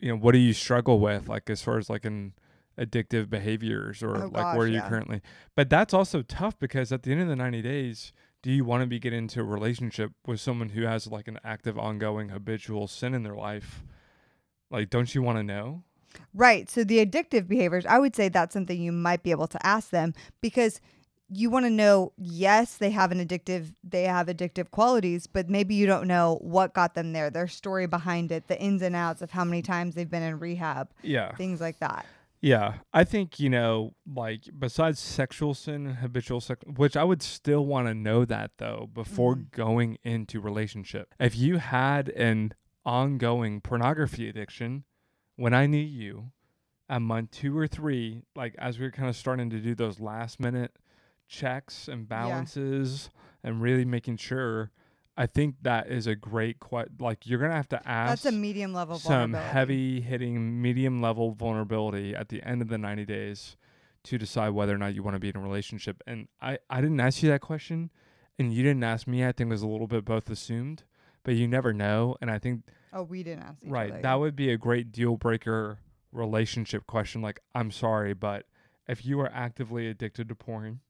you 0.00 0.08
know, 0.08 0.16
what 0.16 0.32
do 0.32 0.38
you 0.38 0.52
struggle 0.52 0.98
with, 0.98 1.28
like 1.28 1.48
as 1.50 1.62
far 1.62 1.78
as 1.78 1.90
like 1.90 2.04
in 2.04 2.32
addictive 2.78 3.28
behaviors 3.28 4.02
or 4.02 4.16
Oh, 4.16 4.20
like 4.20 4.32
gosh, 4.32 4.56
where 4.56 4.66
are 4.66 4.70
you 4.70 4.80
currently? 4.80 5.20
But 5.54 5.68
that's 5.68 5.92
also 5.92 6.22
tough 6.22 6.58
because 6.58 6.92
at 6.92 7.02
the 7.02 7.12
end 7.12 7.20
of 7.20 7.28
the 7.28 7.36
ninety 7.36 7.62
days, 7.62 8.12
do 8.42 8.50
you 8.50 8.64
want 8.64 8.82
to 8.82 8.86
be 8.86 8.98
get 8.98 9.12
into 9.12 9.40
a 9.40 9.44
relationship 9.44 10.12
with 10.26 10.40
someone 10.40 10.70
who 10.70 10.82
has 10.82 11.06
like 11.06 11.28
an 11.28 11.38
active, 11.44 11.78
ongoing, 11.78 12.30
habitual 12.30 12.88
sin 12.88 13.14
in 13.14 13.22
their 13.22 13.36
life? 13.36 13.84
Like, 14.70 14.88
don't 14.88 15.14
you 15.14 15.20
want 15.22 15.38
to 15.38 15.42
know? 15.42 15.82
Right. 16.32 16.70
So 16.70 16.82
the 16.84 17.04
addictive 17.04 17.46
behaviors, 17.46 17.86
I 17.86 17.98
would 17.98 18.16
say 18.16 18.28
that's 18.28 18.52
something 18.52 18.80
you 18.80 18.92
might 18.92 19.22
be 19.22 19.30
able 19.30 19.46
to 19.48 19.66
ask 19.66 19.90
them 19.90 20.14
because 20.40 20.80
you 21.32 21.48
want 21.50 21.64
to 21.64 21.70
know, 21.70 22.12
yes, 22.18 22.76
they 22.76 22.90
have 22.90 23.12
an 23.12 23.24
addictive 23.24 23.72
they 23.84 24.04
have 24.04 24.26
addictive 24.26 24.70
qualities, 24.70 25.26
but 25.26 25.48
maybe 25.48 25.74
you 25.74 25.86
don't 25.86 26.06
know 26.08 26.38
what 26.42 26.74
got 26.74 26.94
them 26.94 27.12
there, 27.12 27.30
their 27.30 27.46
story 27.48 27.86
behind 27.86 28.32
it, 28.32 28.48
the 28.48 28.60
ins 28.60 28.82
and 28.82 28.96
outs 28.96 29.22
of 29.22 29.30
how 29.30 29.44
many 29.44 29.62
times 29.62 29.94
they've 29.94 30.10
been 30.10 30.22
in 30.22 30.38
rehab, 30.38 30.90
Yeah. 31.02 31.34
things 31.36 31.60
like 31.60 31.78
that. 31.80 32.04
Yeah, 32.42 32.78
I 32.92 33.04
think 33.04 33.38
you 33.38 33.50
know, 33.50 33.94
like 34.06 34.44
besides 34.58 34.98
sexual 34.98 35.52
sin 35.54 35.84
habitual 35.86 36.40
sex, 36.40 36.62
which 36.66 36.96
I 36.96 37.04
would 37.04 37.22
still 37.22 37.66
want 37.66 37.86
to 37.86 37.94
know 37.94 38.24
that 38.24 38.52
though 38.58 38.88
before 38.92 39.36
Mhm. 39.36 39.50
going 39.50 39.98
into 40.02 40.40
relationship. 40.40 41.14
If 41.20 41.36
you 41.36 41.58
had 41.58 42.08
an 42.10 42.54
ongoing 42.84 43.60
pornography 43.60 44.28
addiction, 44.28 44.84
when 45.36 45.52
I 45.54 45.66
knew 45.66 45.76
you, 45.78 46.32
at 46.88 47.02
month 47.02 47.30
two 47.30 47.56
or 47.56 47.68
three, 47.68 48.22
like 48.34 48.54
as 48.58 48.78
we 48.78 48.86
were 48.86 48.90
kind 48.90 49.08
of 49.08 49.14
starting 49.16 49.48
to 49.50 49.60
do 49.60 49.74
those 49.74 50.00
last 50.00 50.40
minute 50.40 50.72
checks 51.30 51.88
and 51.88 52.06
balances 52.08 53.08
and 53.42 53.62
really 53.62 53.84
making 53.86 54.16
sure, 54.18 54.70
I 55.16 55.26
think 55.26 55.54
that 55.62 55.88
is 55.88 56.06
a 56.06 56.14
great 56.14 56.58
question. 56.60 56.96
Like 56.98 57.26
you're 57.26 57.38
gonna 57.38 57.54
have 57.54 57.68
to 57.70 57.88
ask 57.88 58.22
That's 58.24 58.34
a 58.34 58.38
medium 58.38 58.74
level 58.74 58.98
some 58.98 59.32
heavy 59.32 60.00
hitting 60.00 60.60
medium 60.60 61.00
level 61.00 61.32
vulnerability 61.32 62.14
at 62.14 62.28
the 62.28 62.42
end 62.42 62.60
of 62.60 62.68
the 62.68 62.76
90 62.78 63.04
days 63.06 63.56
to 64.04 64.18
decide 64.18 64.50
whether 64.50 64.74
or 64.74 64.78
not 64.78 64.94
you 64.94 65.02
want 65.02 65.14
to 65.14 65.20
be 65.20 65.28
in 65.28 65.36
a 65.36 65.40
relationship 65.40 66.02
and 66.06 66.26
i 66.40 66.56
i 66.70 66.80
didn't 66.80 66.98
ask 67.00 67.22
you 67.22 67.28
that 67.28 67.42
question 67.42 67.90
and 68.38 68.50
you 68.54 68.62
didn't 68.62 68.82
ask 68.82 69.06
me 69.06 69.22
i 69.26 69.30
think 69.30 69.48
it 69.48 69.52
was 69.52 69.60
a 69.60 69.68
little 69.68 69.86
bit 69.86 70.06
both 70.06 70.30
assumed 70.30 70.84
but 71.22 71.34
you 71.34 71.46
never 71.46 71.74
know 71.74 72.16
and 72.22 72.30
i 72.30 72.38
think 72.38 72.62
Oh, 72.94 73.02
we 73.02 73.22
didn't 73.22 73.42
ask 73.42 73.58
each 73.62 73.70
right 73.70 73.90
other. 73.92 74.00
that 74.00 74.14
would 74.14 74.34
be 74.34 74.50
a 74.50 74.56
great 74.56 74.90
deal 74.90 75.18
breaker 75.18 75.80
relationship 76.12 76.86
question 76.86 77.20
like 77.20 77.40
i'm 77.54 77.70
sorry 77.70 78.14
but 78.14 78.46
if 78.88 79.04
you 79.04 79.20
are 79.20 79.30
actively 79.34 79.86
addicted 79.86 80.30
to 80.30 80.34
porn 80.34 80.80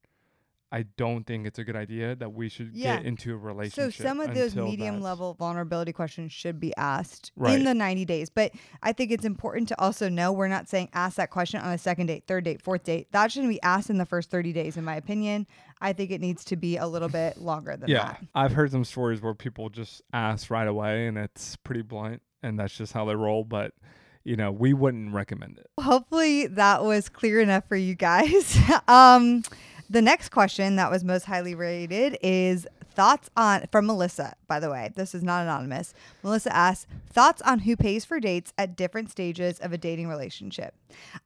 i 0.73 0.85
don't 0.97 1.25
think 1.27 1.47
it's 1.47 1.59
a 1.59 1.65
good 1.65 1.75
idea 1.77 2.15
that 2.15 2.33
we 2.33 2.49
should 2.49 2.71
Yeah. 2.73 2.97
get 2.97 3.07
into 3.07 3.33
a 3.35 3.37
relationship. 3.37 3.93
So 3.95 4.05
some 4.05 4.21
of 4.21 4.35
those 4.35 4.55
medium 4.55 5.01
level 5.01 5.35
vulnerability 5.35 5.93
questions 5.93 6.33
should 6.33 6.61
be 6.61 6.73
asked 6.77 7.33
Right. 7.37 7.59
in 7.59 7.65
the 7.65 7.75
90 7.75 8.05
days. 8.05 8.31
But 8.31 8.53
I 8.83 8.93
think 8.93 9.11
it's 9.11 9.25
important 9.25 9.69
to 9.69 9.81
also 9.81 10.09
know 10.09 10.33
we're 10.33 10.47
not 10.49 10.69
saying 10.69 10.89
ask 10.93 11.17
that 11.17 11.31
question 11.31 11.61
on 11.61 11.73
a 11.73 11.79
second 11.79 12.07
date, 12.07 12.25
third 12.27 12.45
date, 12.45 12.63
fourth 12.63 12.85
date. 12.85 13.11
That 13.13 13.33
shouldn't 13.33 13.51
be 13.53 13.61
asked 13.63 13.91
in 13.91 13.99
the 13.99 14.07
first 14.07 14.31
30 14.31 14.53
days, 14.53 14.77
in 14.77 14.85
my 14.85 14.95
opinion. 14.97 15.47
I 15.81 15.93
think 15.93 16.11
it 16.13 16.21
needs 16.21 16.45
to 16.47 16.57
be 16.57 16.77
a 16.77 16.87
little 16.87 17.09
bit 17.09 17.39
longer 17.39 17.73
than 17.73 17.81
that. 17.81 17.89
yeah, 17.89 18.07
that. 18.13 18.25
I've 18.35 18.53
heard 18.53 18.71
some 18.71 18.85
stories 18.85 19.21
where 19.21 19.35
people 19.35 19.71
just 19.71 20.03
ask 20.13 20.51
right 20.51 20.69
away, 20.69 21.09
and 21.09 21.19
it's 21.19 21.57
pretty 21.57 21.83
blunt, 21.83 22.23
and 22.45 22.59
that's 22.61 22.77
just 22.77 22.93
how 22.93 23.05
they 23.07 23.17
roll. 23.17 23.43
But 23.45 23.73
you 24.23 24.37
know, 24.37 24.53
we 24.53 24.75
wouldn't 24.75 25.15
recommend 25.15 25.59
it. 25.59 25.67
Hopefully 25.83 26.47
that 26.49 26.85
was 26.85 27.09
clear 27.09 27.41
enough 27.41 27.67
for 27.67 27.77
you 27.77 27.95
guys. 27.95 28.57
um, 28.89 29.43
the 29.91 30.01
next 30.03 30.29
question 30.31 30.77
that 30.77 30.91
was 30.91 31.05
most 31.05 31.25
highly 31.25 31.55
rated 31.55 32.17
is 32.23 32.67
thoughts 32.93 33.31
on 33.37 33.67
from 33.71 33.87
Melissa. 33.87 34.35
By 34.49 34.59
the 34.61 34.71
way, 34.71 34.91
this 34.97 35.15
is 35.15 35.23
not 35.23 35.43
anonymous. 35.43 35.95
Melissa 36.23 36.55
asks 36.55 36.87
thoughts 37.13 37.41
on 37.43 37.61
who 37.61 37.77
pays 37.77 38.05
for 38.05 38.19
dates 38.21 38.53
at 38.59 38.77
different 38.77 39.11
stages 39.11 39.59
of 39.61 39.73
a 39.73 39.79
dating 39.79 40.09
relationship. 40.09 40.75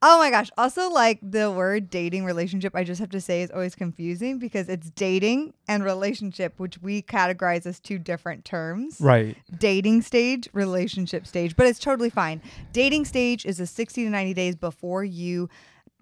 Oh 0.03 0.19
my 0.19 0.31
gosh! 0.31 0.51
Also, 0.59 0.91
like 0.91 1.19
the 1.23 1.51
word 1.51 1.89
dating 1.91 2.25
relationship, 2.25 2.75
I 2.75 2.85
just 2.85 3.01
have 3.01 3.11
to 3.11 3.21
say 3.21 3.43
is 3.43 3.51
always 3.51 3.75
confusing 3.75 4.39
because 4.39 4.69
it's 4.69 4.91
dating 4.91 5.55
and 5.69 5.85
relationship, 5.85 6.55
which 6.59 6.81
we 6.83 7.03
categorize 7.03 7.65
as 7.67 7.81
two 7.81 7.99
different 7.99 8.45
terms 8.45 9.01
Right. 9.01 9.37
dating 9.59 10.03
stage, 10.03 10.49
relationship 10.53 11.27
stage, 11.27 11.57
but 11.57 11.67
it's 11.67 11.79
totally 11.79 12.11
fine. 12.11 12.43
Dating 12.73 13.05
stage 13.05 13.47
is 13.47 13.59
a 13.61 13.67
60 13.67 14.05
to 14.05 14.11
90 14.11 14.35
days 14.35 14.55
before 14.57 15.03
you 15.05 15.49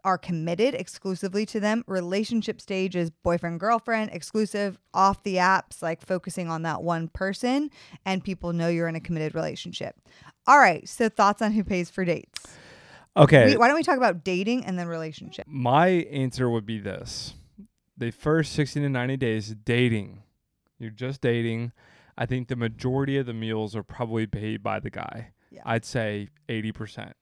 are 0.04 0.18
committed 0.18 0.75
exclusively 0.75 1.47
to 1.47 1.61
them. 1.61 1.85
Relationship 1.87 2.61
stage 2.61 2.97
is 2.97 3.11
boyfriend, 3.11 3.61
girlfriend, 3.61 4.11
exclusive, 4.12 4.78
off 4.92 5.23
the 5.23 5.37
apps, 5.37 5.80
like 5.82 6.04
focusing 6.04 6.50
on 6.50 6.62
that 6.62 6.82
one 6.82 7.09
person, 7.09 7.71
and 8.04 8.25
people 8.25 8.52
know 8.52 8.68
you're 8.68 8.88
in 8.88 8.97
a 8.97 9.00
committed 9.00 9.35
relationship. 9.35 9.97
All 10.47 10.59
right, 10.59 10.88
so 10.88 11.09
thoughts 11.09 11.40
on 11.40 11.52
who 11.52 11.62
pays 11.62 11.88
for 11.88 12.04
dates? 12.04 12.40
Okay. 13.16 13.47
We- 13.47 13.56
why 13.56 13.68
don't 13.68 13.76
we 13.76 13.82
talk 13.82 13.97
about 13.97 14.25
dating 14.25 14.64
and 14.64 14.78
then 14.78 14.88
relationship? 14.88 15.47
My 15.47 15.88
answer 15.88 16.50
would 16.50 16.66
be 16.66 16.78
this: 16.78 17.35
the 17.97 18.11
first 18.11 18.52
sixty 18.52 18.80
to 18.80 18.88
ninety 18.88 19.16
days 19.16 19.54
dating. 19.64 20.23
You're 20.78 20.90
just 20.90 21.21
dating. 21.21 21.73
I 22.18 22.26
think 22.26 22.49
the 22.49 22.56
majority 22.56 23.16
of 23.18 23.26
the 23.26 23.32
meals 23.35 23.76
are 23.76 23.82
probably 23.82 24.26
paid 24.26 24.62
by 24.62 24.80
the 24.80 24.90
guy. 24.90 25.32
Yeah. 25.50 25.62
I'd 25.64 25.85
say 25.85 26.28
eighty 26.49 26.73
percent. 26.73 27.14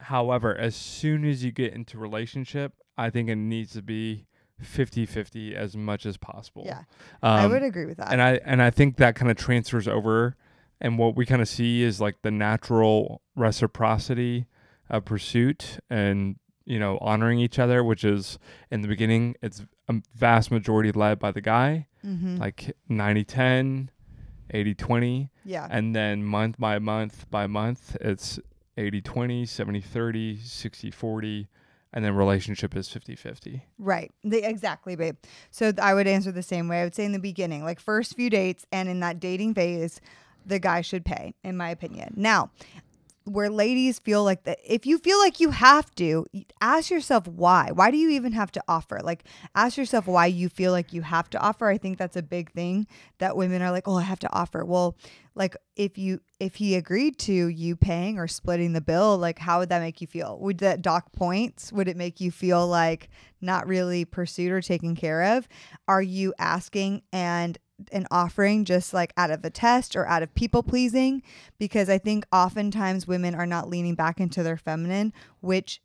However, 0.00 0.56
as 0.56 0.74
soon 0.74 1.24
as 1.24 1.44
you 1.44 1.52
get 1.52 1.72
into 1.72 1.98
relationship, 1.98 2.72
I 2.98 3.10
think 3.10 3.28
it 3.28 3.36
needs 3.36 3.72
to 3.74 3.82
be 3.82 4.26
50-50 4.62 5.54
as 5.54 5.76
much 5.76 6.04
as 6.06 6.16
possible. 6.16 6.62
Yeah, 6.66 6.82
I 7.22 7.44
Um, 7.44 7.50
would 7.52 7.62
agree 7.62 7.86
with 7.86 7.96
that. 7.98 8.12
and 8.12 8.20
I 8.20 8.40
and 8.44 8.60
I 8.62 8.70
think 8.70 8.96
that 8.96 9.14
kind 9.14 9.30
of 9.30 9.36
transfers 9.36 9.88
over, 9.88 10.36
and 10.80 10.98
what 10.98 11.16
we 11.16 11.24
kind 11.26 11.40
of 11.42 11.48
see 11.48 11.82
is 11.82 12.00
like 12.00 12.22
the 12.22 12.30
natural 12.30 13.22
reciprocity 13.36 14.46
of 14.88 15.04
pursuit 15.04 15.78
and 15.88 16.36
you 16.66 16.78
know 16.78 16.98
honoring 17.00 17.38
each 17.40 17.58
other, 17.58 17.82
which 17.82 18.04
is 18.04 18.38
in 18.70 18.82
the 18.82 18.88
beginning 18.88 19.34
it's 19.42 19.64
a 19.88 19.94
vast 20.14 20.50
majority 20.50 20.92
led 20.92 21.18
by 21.18 21.30
the 21.32 21.40
guy, 21.40 21.86
mm-hmm. 22.04 22.36
like 22.36 22.76
90-10, 22.90 23.88
80-20, 24.52 25.30
yeah, 25.44 25.66
and 25.70 25.94
then 25.96 26.22
month 26.24 26.58
by 26.58 26.78
month 26.78 27.28
by 27.30 27.46
month 27.46 27.96
it's 28.00 28.38
80-20, 28.76 29.42
70-30, 29.42 30.38
60-40, 30.38 31.46
and 31.92 32.04
then 32.04 32.14
relationship 32.14 32.76
is 32.76 32.88
50-50. 32.88 33.62
Right. 33.78 34.12
The, 34.22 34.42
exactly, 34.42 34.96
babe. 34.96 35.16
So 35.50 35.72
th- 35.72 35.80
I 35.80 35.94
would 35.94 36.06
answer 36.06 36.32
the 36.32 36.42
same 36.42 36.68
way. 36.68 36.80
I 36.80 36.84
would 36.84 36.94
say 36.94 37.04
in 37.04 37.12
the 37.12 37.18
beginning, 37.18 37.64
like 37.64 37.80
first 37.80 38.14
few 38.14 38.30
dates 38.30 38.64
and 38.70 38.88
in 38.88 39.00
that 39.00 39.20
dating 39.20 39.54
phase, 39.54 40.00
the 40.46 40.58
guy 40.58 40.80
should 40.80 41.04
pay, 41.04 41.34
in 41.44 41.56
my 41.56 41.70
opinion. 41.70 42.14
Now, 42.16 42.50
where 43.24 43.50
ladies 43.50 43.98
feel 43.98 44.24
like 44.24 44.44
that, 44.44 44.58
if 44.64 44.86
you 44.86 44.98
feel 44.98 45.18
like 45.18 45.40
you 45.40 45.50
have 45.50 45.94
to, 45.96 46.26
ask 46.60 46.90
yourself 46.90 47.26
why. 47.28 47.70
Why 47.72 47.90
do 47.90 47.96
you 47.96 48.10
even 48.10 48.32
have 48.32 48.50
to 48.52 48.62
offer? 48.66 49.00
Like, 49.02 49.24
ask 49.54 49.76
yourself 49.76 50.06
why 50.06 50.26
you 50.26 50.48
feel 50.48 50.72
like 50.72 50.92
you 50.92 51.02
have 51.02 51.30
to 51.30 51.38
offer. 51.38 51.68
I 51.68 51.78
think 51.78 51.98
that's 51.98 52.16
a 52.16 52.22
big 52.22 52.52
thing 52.52 52.86
that 53.18 53.36
women 53.36 53.62
are 53.62 53.70
like, 53.70 53.86
oh, 53.86 53.96
I 53.96 54.02
have 54.02 54.20
to 54.20 54.32
offer. 54.32 54.64
Well, 54.64 54.96
like 55.34 55.56
if 55.76 55.96
you 55.96 56.20
if 56.38 56.56
he 56.56 56.74
agreed 56.74 57.18
to 57.18 57.32
you 57.32 57.76
paying 57.76 58.18
or 58.18 58.26
splitting 58.26 58.72
the 58.72 58.80
bill 58.80 59.16
like 59.16 59.38
how 59.38 59.60
would 59.60 59.68
that 59.68 59.80
make 59.80 60.00
you 60.00 60.06
feel 60.06 60.38
would 60.40 60.58
that 60.58 60.82
dock 60.82 61.12
points 61.12 61.72
would 61.72 61.88
it 61.88 61.96
make 61.96 62.20
you 62.20 62.30
feel 62.30 62.66
like 62.66 63.08
not 63.40 63.66
really 63.66 64.04
pursued 64.04 64.50
or 64.50 64.60
taken 64.60 64.94
care 64.96 65.36
of 65.36 65.48
are 65.86 66.02
you 66.02 66.34
asking 66.38 67.02
and 67.12 67.58
and 67.92 68.06
offering 68.10 68.64
just 68.64 68.92
like 68.92 69.12
out 69.16 69.30
of 69.30 69.44
a 69.44 69.50
test 69.50 69.96
or 69.96 70.06
out 70.06 70.22
of 70.22 70.34
people 70.34 70.62
pleasing 70.62 71.22
because 71.58 71.88
i 71.88 71.98
think 71.98 72.26
oftentimes 72.32 73.06
women 73.06 73.34
are 73.34 73.46
not 73.46 73.68
leaning 73.68 73.94
back 73.94 74.20
into 74.20 74.42
their 74.42 74.56
feminine 74.56 75.12
which 75.40 75.80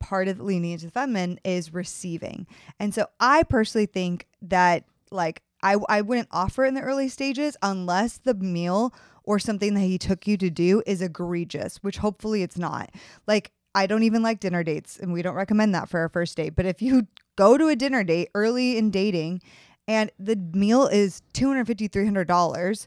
part 0.00 0.26
of 0.26 0.40
leaning 0.40 0.72
into 0.72 0.86
the 0.86 0.90
feminine 0.90 1.38
is 1.44 1.72
receiving 1.72 2.46
and 2.80 2.94
so 2.94 3.06
i 3.20 3.42
personally 3.44 3.86
think 3.86 4.26
that 4.42 4.84
like 5.10 5.42
I, 5.62 5.76
I 5.88 6.02
wouldn't 6.02 6.28
offer 6.30 6.64
in 6.64 6.74
the 6.74 6.80
early 6.80 7.08
stages 7.08 7.56
unless 7.62 8.18
the 8.18 8.34
meal 8.34 8.94
or 9.24 9.38
something 9.38 9.74
that 9.74 9.80
he 9.80 9.98
took 9.98 10.26
you 10.26 10.36
to 10.36 10.50
do 10.50 10.82
is 10.86 11.02
egregious, 11.02 11.78
which 11.78 11.98
hopefully 11.98 12.42
it's 12.42 12.56
not. 12.56 12.90
Like, 13.26 13.50
I 13.74 13.86
don't 13.86 14.04
even 14.04 14.22
like 14.22 14.40
dinner 14.40 14.62
dates, 14.62 14.98
and 14.98 15.12
we 15.12 15.20
don't 15.20 15.34
recommend 15.34 15.74
that 15.74 15.88
for 15.88 16.00
our 16.00 16.08
first 16.08 16.36
date. 16.36 16.56
But 16.56 16.66
if 16.66 16.80
you 16.80 17.08
go 17.36 17.58
to 17.58 17.68
a 17.68 17.76
dinner 17.76 18.04
date 18.04 18.30
early 18.34 18.78
in 18.78 18.90
dating 18.90 19.42
and 19.88 20.10
the 20.18 20.36
meal 20.36 20.86
is 20.86 21.22
$250, 21.34 21.88
$300, 21.90 22.86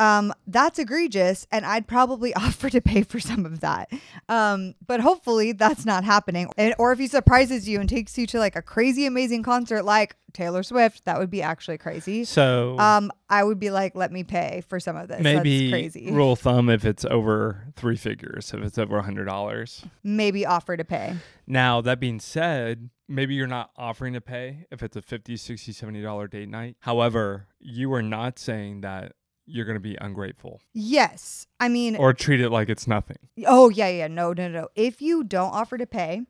um, 0.00 0.32
that's 0.46 0.78
egregious, 0.78 1.46
and 1.52 1.64
I'd 1.66 1.86
probably 1.86 2.32
offer 2.46 2.70
to 2.70 2.80
pay 2.80 3.02
for 3.02 3.20
some 3.20 3.44
of 3.44 3.60
that. 3.60 3.92
Um, 4.28 4.74
but 4.86 5.00
hopefully 5.00 5.52
that's 5.52 5.84
not 5.84 6.04
happening. 6.04 6.48
And, 6.56 6.74
or 6.78 6.90
if 6.92 6.98
he 6.98 7.06
surprises 7.06 7.68
you 7.68 7.78
and 7.80 7.88
takes 7.88 8.16
you 8.16 8.26
to 8.28 8.38
like 8.38 8.56
a 8.56 8.62
crazy, 8.62 9.04
amazing 9.04 9.42
concert 9.42 9.84
like 9.84 10.16
Taylor 10.32 10.62
Swift, 10.62 11.04
that 11.04 11.18
would 11.18 11.28
be 11.30 11.42
actually 11.42 11.76
crazy. 11.76 12.24
So 12.24 12.78
Um, 12.78 13.12
I 13.28 13.44
would 13.44 13.60
be 13.60 13.70
like, 13.70 13.94
let 13.94 14.10
me 14.10 14.24
pay 14.24 14.62
for 14.68 14.80
some 14.80 14.96
of 14.96 15.08
this. 15.08 15.20
maybe 15.22 15.70
That's 15.70 15.92
crazy. 15.92 16.10
rule 16.12 16.32
of 16.32 16.38
thumb 16.38 16.70
if 16.70 16.84
it's 16.84 17.04
over 17.04 17.66
three 17.76 17.96
figures, 17.96 18.54
if 18.54 18.62
it's 18.62 18.78
over 18.78 18.96
a 18.96 19.02
hundred 19.02 19.26
dollars. 19.26 19.84
Maybe 20.02 20.46
offer 20.46 20.76
to 20.76 20.84
pay. 20.84 21.16
Now 21.46 21.80
that 21.82 22.00
being 22.00 22.20
said, 22.20 22.88
maybe 23.08 23.34
you're 23.34 23.46
not 23.46 23.70
offering 23.76 24.14
to 24.14 24.20
pay 24.20 24.66
if 24.70 24.82
it's 24.82 24.96
a 24.96 25.02
50 25.02 25.36
60 25.36 25.72
70 25.72 26.00
dollar 26.00 26.28
date 26.28 26.48
night 26.48 26.76
however 26.78 27.48
you 27.58 27.92
are 27.92 28.02
not 28.02 28.38
saying 28.38 28.82
that 28.82 29.12
you're 29.50 29.64
going 29.64 29.76
to 29.76 29.80
be 29.80 29.96
ungrateful 30.00 30.60
Yes. 30.72 31.46
I 31.58 31.68
mean, 31.68 31.96
or 31.96 32.12
treat 32.12 32.40
it 32.40 32.50
like 32.50 32.68
it's 32.68 32.86
nothing 32.86 33.18
oh, 33.46 33.68
yeah, 33.68 33.88
yeah. 33.88 34.08
No, 34.08 34.32
no, 34.32 34.48
no. 34.48 34.68
If 34.74 35.02
you 35.02 35.24
don't 35.24 35.52
offer 35.52 35.78
to 35.78 35.86
pay, 35.86 36.22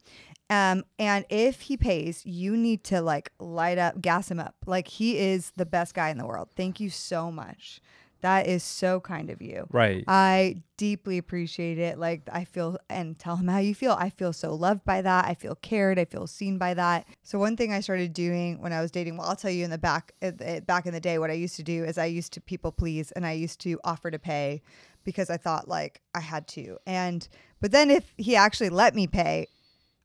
um, 0.49 0.85
and 0.99 1.25
if 1.29 1.63
he 1.63 1.77
pays, 1.77 2.25
you 2.25 2.57
need 2.57 2.85
to 2.85 3.01
like 3.01 3.33
light 3.39 3.79
up, 3.79 4.01
gas 4.01 4.31
him 4.31 4.41
up. 4.41 4.57
Like 4.67 4.89
he 4.89 5.19
is 5.19 5.53
the 5.57 5.67
best 5.67 5.95
guy 5.95 6.11
in 6.11 6.19
the 6.19 6.27
world. 6.27 6.49
Thank 6.57 6.81
you 6.81 6.91
so 6.91 7.31
much. 7.31 7.81
That 8.21 8.47
is 8.47 8.63
so 8.63 9.01
kind 9.01 9.31
of 9.31 9.41
you. 9.41 9.67
right 9.71 10.05
I 10.07 10.63
deeply 10.77 11.19
appreciate 11.19 11.79
it. 11.79 11.99
Like 11.99 12.23
I 12.33 12.45
feel 12.45 12.79
and 12.89 13.19
tell 13.19 13.37
him 13.37 13.49
how 13.49 13.59
you 13.59 13.75
feel. 13.75 13.93
I 13.93 14.11
feel 14.11 14.33
so 14.33 14.55
loved 14.55 14.85
by 14.85 15.03
that. 15.03 15.27
I 15.27 15.35
feel 15.35 15.55
cared. 15.57 15.99
I 15.99 16.05
feel 16.05 16.27
seen 16.27 16.59
by 16.59 16.75
that. 16.75 17.07
So 17.23 17.39
one 17.39 17.57
thing 17.57 17.73
I 17.73 17.81
started 17.81 18.13
doing 18.13 18.61
when 18.61 18.73
I 18.73 18.81
was 18.81 18.91
dating, 18.91 19.17
well, 19.17 19.29
I'll 19.29 19.37
tell 19.37 19.51
you 19.51 19.65
in 19.65 19.71
the 19.71 19.79
back 19.79 20.13
uh, 20.23 20.33
uh, 20.45 20.61
back 20.61 20.87
in 20.87 20.95
the 20.95 21.01
day 21.01 21.19
what 21.19 21.31
I 21.31 21.35
used 21.35 21.57
to 21.57 21.63
do 21.63 21.85
is 21.85 21.99
I 21.99 22.07
used 22.07 22.33
to 22.35 22.41
people 22.41 22.73
please 22.73 23.11
and 23.13 23.27
I 23.27 23.33
used 23.33 23.61
to 23.61 23.79
offer 23.85 24.11
to 24.11 24.19
pay 24.19 24.63
because 25.05 25.31
I 25.31 25.37
thought 25.37 25.69
like 25.69 26.01
I 26.15 26.21
had 26.21 26.47
to. 26.49 26.79
And 26.87 27.27
but 27.61 27.73
then 27.73 27.91
if 27.91 28.13
he 28.17 28.37
actually 28.37 28.71
let 28.71 28.95
me 28.95 29.07
pay, 29.07 29.49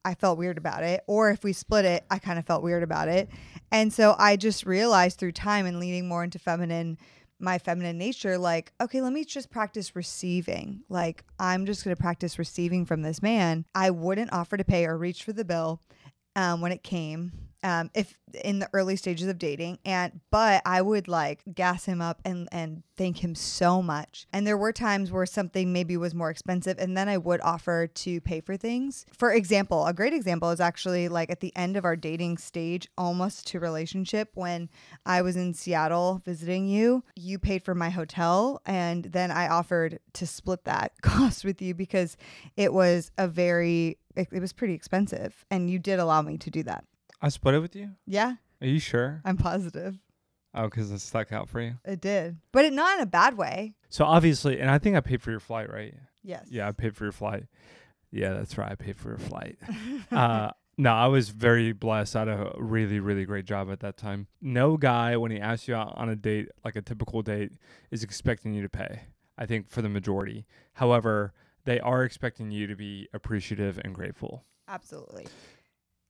I 0.06 0.14
felt 0.14 0.38
weird 0.38 0.56
about 0.56 0.84
it. 0.84 1.02
Or 1.08 1.30
if 1.30 1.42
we 1.42 1.52
split 1.52 1.84
it, 1.84 2.04
I 2.10 2.20
kind 2.20 2.38
of 2.38 2.46
felt 2.46 2.62
weird 2.62 2.84
about 2.84 3.08
it. 3.08 3.28
And 3.72 3.92
so 3.92 4.14
I 4.18 4.36
just 4.36 4.64
realized 4.64 5.18
through 5.18 5.32
time 5.32 5.66
and 5.66 5.80
leaning 5.80 6.06
more 6.06 6.22
into 6.22 6.38
feminine, 6.38 6.96
my 7.38 7.58
feminine 7.58 7.98
nature, 7.98 8.38
like, 8.38 8.72
okay, 8.80 9.00
let 9.00 9.12
me 9.12 9.24
just 9.24 9.50
practice 9.50 9.94
receiving. 9.94 10.82
Like, 10.88 11.24
I'm 11.38 11.66
just 11.66 11.84
going 11.84 11.94
to 11.94 12.00
practice 12.00 12.38
receiving 12.38 12.86
from 12.86 13.02
this 13.02 13.22
man. 13.22 13.64
I 13.74 13.90
wouldn't 13.90 14.32
offer 14.32 14.56
to 14.56 14.64
pay 14.64 14.86
or 14.86 14.96
reach 14.96 15.22
for 15.24 15.32
the 15.32 15.44
bill 15.44 15.80
um, 16.34 16.60
when 16.60 16.72
it 16.72 16.82
came 16.82 17.32
um, 17.66 17.90
if 17.94 18.16
in 18.44 18.60
the 18.60 18.68
early 18.72 18.96
stages 18.96 19.26
of 19.28 19.38
dating 19.38 19.78
and 19.84 20.20
but 20.30 20.62
i 20.64 20.80
would 20.80 21.08
like 21.08 21.42
gas 21.54 21.84
him 21.84 22.00
up 22.00 22.20
and 22.24 22.48
and 22.52 22.82
thank 22.96 23.22
him 23.22 23.34
so 23.34 23.82
much. 23.82 24.26
And 24.32 24.46
there 24.46 24.56
were 24.56 24.72
times 24.72 25.12
where 25.12 25.26
something 25.26 25.72
maybe 25.72 25.96
was 25.96 26.14
more 26.14 26.30
expensive 26.30 26.78
and 26.78 26.96
then 26.96 27.08
i 27.08 27.18
would 27.18 27.40
offer 27.42 27.86
to 27.86 28.20
pay 28.22 28.40
for 28.40 28.56
things. 28.56 29.04
For 29.12 29.32
example 29.32 29.86
a 29.86 29.92
great 29.92 30.12
example 30.12 30.50
is 30.50 30.60
actually 30.60 31.08
like 31.08 31.30
at 31.30 31.40
the 31.40 31.54
end 31.56 31.76
of 31.76 31.84
our 31.84 31.96
dating 31.96 32.38
stage 32.38 32.88
almost 32.96 33.46
to 33.48 33.60
relationship 33.60 34.30
when 34.34 34.68
i 35.04 35.22
was 35.22 35.36
in 35.36 35.54
seattle 35.54 36.22
visiting 36.24 36.68
you 36.68 37.04
you 37.14 37.38
paid 37.38 37.62
for 37.62 37.74
my 37.74 37.90
hotel 37.90 38.60
and 38.64 39.04
then 39.04 39.30
i 39.30 39.48
offered 39.48 39.98
to 40.12 40.26
split 40.26 40.64
that 40.64 40.92
cost 41.02 41.44
with 41.44 41.60
you 41.60 41.74
because 41.74 42.16
it 42.56 42.72
was 42.72 43.10
a 43.18 43.28
very 43.28 43.98
it, 44.14 44.28
it 44.32 44.40
was 44.40 44.52
pretty 44.52 44.74
expensive 44.74 45.44
and 45.50 45.70
you 45.70 45.78
did 45.78 45.98
allow 45.98 46.22
me 46.22 46.38
to 46.38 46.50
do 46.50 46.62
that 46.62 46.84
I 47.20 47.28
split 47.28 47.54
it 47.54 47.60
with 47.60 47.74
you. 47.76 47.90
yeah 48.06 48.34
Are 48.60 48.66
you 48.66 48.78
sure? 48.78 49.20
i'm 49.24 49.36
positive 49.36 49.98
Oh, 50.58 50.64
because 50.70 50.90
it 50.90 51.00
stuck 51.00 51.32
out 51.32 51.50
for 51.50 51.60
you. 51.60 51.74
It 51.84 52.00
did, 52.00 52.38
but 52.50 52.64
it, 52.64 52.72
not 52.72 52.96
in 52.96 53.02
a 53.02 53.06
bad 53.06 53.36
way. 53.36 53.74
So 53.90 54.06
obviously, 54.06 54.58
and 54.58 54.70
I 54.70 54.78
think 54.78 54.96
I 54.96 55.00
paid 55.00 55.20
for 55.20 55.30
your 55.30 55.38
flight, 55.40 55.70
right? 55.70 55.92
Yes. 56.22 56.46
Yeah, 56.50 56.66
I 56.66 56.72
paid 56.72 56.96
for 56.96 57.04
your 57.04 57.12
flight. 57.12 57.44
Yeah, 58.10 58.32
that's 58.32 58.56
right. 58.56 58.72
I 58.72 58.74
paid 58.74 58.96
for 58.96 59.10
your 59.10 59.18
flight. 59.18 59.58
uh, 60.10 60.52
no, 60.78 60.94
I 60.94 61.08
was 61.08 61.28
very 61.28 61.72
blessed. 61.72 62.16
I 62.16 62.20
had 62.20 62.28
a 62.28 62.54
really, 62.56 63.00
really 63.00 63.26
great 63.26 63.44
job 63.44 63.70
at 63.70 63.80
that 63.80 63.98
time. 63.98 64.28
No 64.40 64.78
guy, 64.78 65.18
when 65.18 65.30
he 65.30 65.38
asks 65.38 65.68
you 65.68 65.74
out 65.74 65.92
on 65.98 66.08
a 66.08 66.16
date, 66.16 66.48
like 66.64 66.76
a 66.76 66.80
typical 66.80 67.20
date, 67.20 67.50
is 67.90 68.02
expecting 68.02 68.54
you 68.54 68.62
to 68.62 68.70
pay. 68.70 69.00
I 69.36 69.44
think 69.44 69.68
for 69.68 69.82
the 69.82 69.90
majority. 69.90 70.46
However, 70.72 71.34
they 71.66 71.80
are 71.80 72.02
expecting 72.02 72.50
you 72.50 72.66
to 72.66 72.76
be 72.76 73.08
appreciative 73.12 73.78
and 73.84 73.94
grateful. 73.94 74.46
Absolutely. 74.68 75.26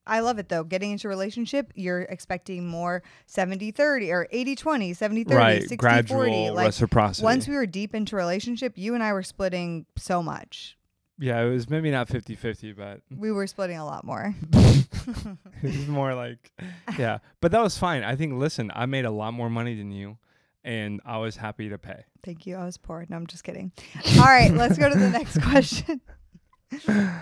I 0.07 0.21
love 0.21 0.39
it 0.39 0.49
though. 0.49 0.65
Getting 0.65 0.93
into 0.93 1.09
a 1.09 1.11
relationship, 1.11 1.73
you're 1.75 2.03
expecting 2.03 2.67
more 2.67 3.03
70 3.27 3.71
30 3.73 4.13
or 4.13 4.29
80 4.31 4.57
20, 4.57 4.93
70 4.95 5.25
30, 5.25 5.37
right, 5.37 5.61
60 5.61 5.77
gradual 5.77 6.19
40. 6.19 6.51
Like 6.51 6.67
reciprocity. 6.67 7.25
once 7.25 7.49
we 7.49 7.55
were 7.55 7.67
deep 7.67 7.95
into 7.95 8.17
a 8.17 8.19
relationship, 8.19 8.75
you 8.77 8.95
and 8.95 9.03
I 9.03 9.13
were 9.13 9.23
splitting 9.23 9.87
so 9.97 10.23
much. 10.23 10.77
yeah, 11.19 11.41
it 11.41 11.51
was 11.51 11.69
maybe 11.71 11.91
not 11.91 12.09
50-50, 12.09 12.77
but 12.77 13.01
We 13.17 13.33
were 13.33 13.47
splitting 13.47 13.79
a 13.79 13.85
lot 13.87 14.05
more. 14.05 14.35
it 14.53 15.37
was 15.63 15.87
more 15.89 16.15
like 16.15 16.51
yeah 16.99 17.19
but 17.41 17.53
that 17.53 17.63
was 17.63 17.79
fine 17.79 18.03
i 18.03 18.17
think 18.17 18.35
listen 18.35 18.73
i 18.75 18.87
made 18.87 19.05
a 19.05 19.11
lot 19.11 19.33
more 19.33 19.49
money 19.49 19.75
than 19.77 19.93
you 19.93 20.19
and 20.65 21.01
i 21.05 21.17
was 21.17 21.37
happy 21.37 21.69
to 21.69 21.79
pay 21.79 22.05
Thank 22.25 22.45
you. 22.45 22.57
I 22.57 22.65
was 22.65 22.77
poor. 22.77 23.07
No, 23.09 23.15
I'm 23.15 23.27
just 23.29 23.45
kidding. 23.45 23.71
All 24.19 24.25
right, 24.25 24.53
let's 24.53 24.77
go 24.77 24.89
to 24.89 24.99
the 24.99 25.11
next 25.11 25.41
question. 25.43 26.01
Do 26.71 26.79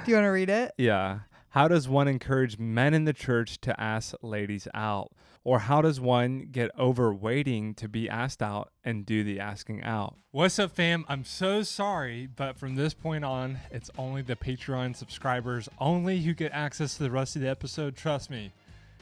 you 0.06 0.14
want 0.14 0.24
to 0.24 0.28
read 0.28 0.48
it? 0.48 0.72
yeah 0.78 1.18
how 1.54 1.68
does 1.68 1.88
one 1.88 2.08
encourage 2.08 2.58
men 2.58 2.94
in 2.94 3.04
the 3.04 3.12
church 3.12 3.60
to 3.60 3.80
ask 3.80 4.12
ladies 4.22 4.66
out? 4.74 5.12
Or 5.44 5.60
how 5.60 5.82
does 5.82 6.00
one 6.00 6.48
get 6.50 6.72
over 6.76 7.14
waiting 7.14 7.74
to 7.74 7.86
be 7.86 8.08
asked 8.08 8.42
out 8.42 8.72
and 8.84 9.06
do 9.06 9.22
the 9.22 9.38
asking 9.38 9.84
out? 9.84 10.16
What's 10.32 10.58
up 10.58 10.72
fam? 10.72 11.04
I'm 11.08 11.24
so 11.24 11.62
sorry 11.62 12.26
but 12.26 12.58
from 12.58 12.74
this 12.74 12.92
point 12.92 13.24
on 13.24 13.60
it's 13.70 13.88
only 13.96 14.20
the 14.22 14.34
patreon 14.34 14.96
subscribers 14.96 15.68
only 15.78 16.20
who 16.22 16.34
get 16.34 16.50
access 16.50 16.96
to 16.96 17.04
the 17.04 17.10
rest 17.12 17.36
of 17.36 17.42
the 17.42 17.48
episode. 17.48 17.94
Trust 17.94 18.30
me 18.30 18.50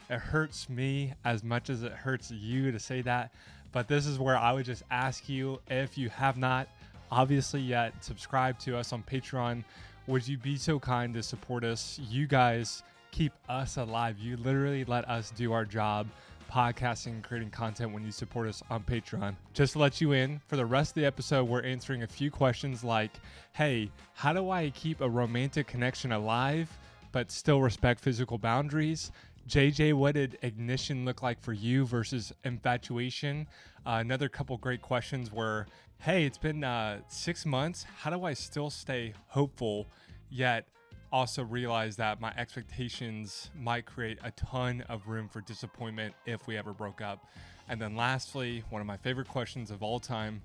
It 0.07 0.19
hurts 0.19 0.69
me 0.69 1.13
as 1.25 1.43
much 1.43 1.71
as 1.71 1.81
it 1.81 1.91
hurts 1.91 2.29
you 2.29 2.71
to 2.71 2.77
say 2.77 3.01
that. 3.01 3.31
But 3.71 3.87
this 3.87 4.05
is 4.05 4.19
where 4.19 4.37
I 4.37 4.53
would 4.53 4.65
just 4.65 4.83
ask 4.91 5.27
you 5.27 5.59
if 5.71 5.97
you 5.97 6.09
have 6.09 6.37
not 6.37 6.67
obviously 7.11 7.61
yet 7.61 7.93
subscribed 8.03 8.61
to 8.61 8.77
us 8.77 8.93
on 8.93 9.01
Patreon, 9.01 9.63
would 10.07 10.27
you 10.27 10.37
be 10.37 10.57
so 10.57 10.79
kind 10.79 11.13
to 11.13 11.23
support 11.23 11.63
us? 11.63 11.99
You 12.09 12.27
guys 12.27 12.83
keep 13.11 13.31
us 13.47 13.77
alive. 13.77 14.17
You 14.17 14.37
literally 14.37 14.83
let 14.85 15.07
us 15.07 15.31
do 15.31 15.53
our 15.53 15.65
job 15.65 16.07
podcasting 16.51 17.07
and 17.07 17.23
creating 17.23 17.49
content 17.49 17.91
when 17.91 18.05
you 18.05 18.11
support 18.11 18.47
us 18.47 18.61
on 18.69 18.83
Patreon. 18.83 19.35
Just 19.53 19.73
to 19.73 19.79
let 19.79 20.01
you 20.01 20.11
in, 20.11 20.41
for 20.47 20.55
the 20.55 20.65
rest 20.65 20.91
of 20.91 20.95
the 20.95 21.05
episode, 21.05 21.47
we're 21.47 21.63
answering 21.63 22.03
a 22.03 22.07
few 22.07 22.29
questions 22.29 22.83
like 22.83 23.11
Hey, 23.53 23.89
how 24.13 24.33
do 24.33 24.49
I 24.49 24.69
keep 24.71 25.01
a 25.01 25.09
romantic 25.09 25.67
connection 25.67 26.11
alive 26.11 26.69
but 27.11 27.31
still 27.31 27.61
respect 27.61 27.99
physical 28.01 28.37
boundaries? 28.37 29.11
JJ, 29.47 29.93
what 29.93 30.15
did 30.15 30.37
ignition 30.41 31.05
look 31.05 31.21
like 31.21 31.39
for 31.39 31.53
you 31.53 31.85
versus 31.85 32.31
infatuation? 32.43 33.47
Uh, 33.85 33.97
another 33.99 34.29
couple 34.29 34.57
great 34.57 34.81
questions 34.81 35.31
were 35.31 35.67
Hey, 36.03 36.25
it's 36.25 36.37
been 36.37 36.65
uh, 36.65 36.99
six 37.07 37.45
months. 37.45 37.85
How 38.01 38.09
do 38.09 38.25
I 38.25 38.33
still 38.33 38.69
stay 38.69 39.13
hopeful 39.27 39.87
yet 40.29 40.67
also 41.13 41.45
realize 41.45 41.95
that 41.95 42.19
my 42.19 42.33
expectations 42.35 43.49
might 43.57 43.85
create 43.85 44.17
a 44.21 44.31
ton 44.31 44.83
of 44.89 45.07
room 45.07 45.29
for 45.29 45.39
disappointment 45.39 46.13
if 46.25 46.45
we 46.45 46.57
ever 46.57 46.73
broke 46.73 46.99
up? 46.99 47.25
And 47.69 47.81
then 47.81 47.95
lastly, 47.95 48.65
one 48.69 48.81
of 48.81 48.85
my 48.85 48.97
favorite 48.97 49.29
questions 49.29 49.71
of 49.71 49.81
all 49.81 49.97
time 49.97 50.41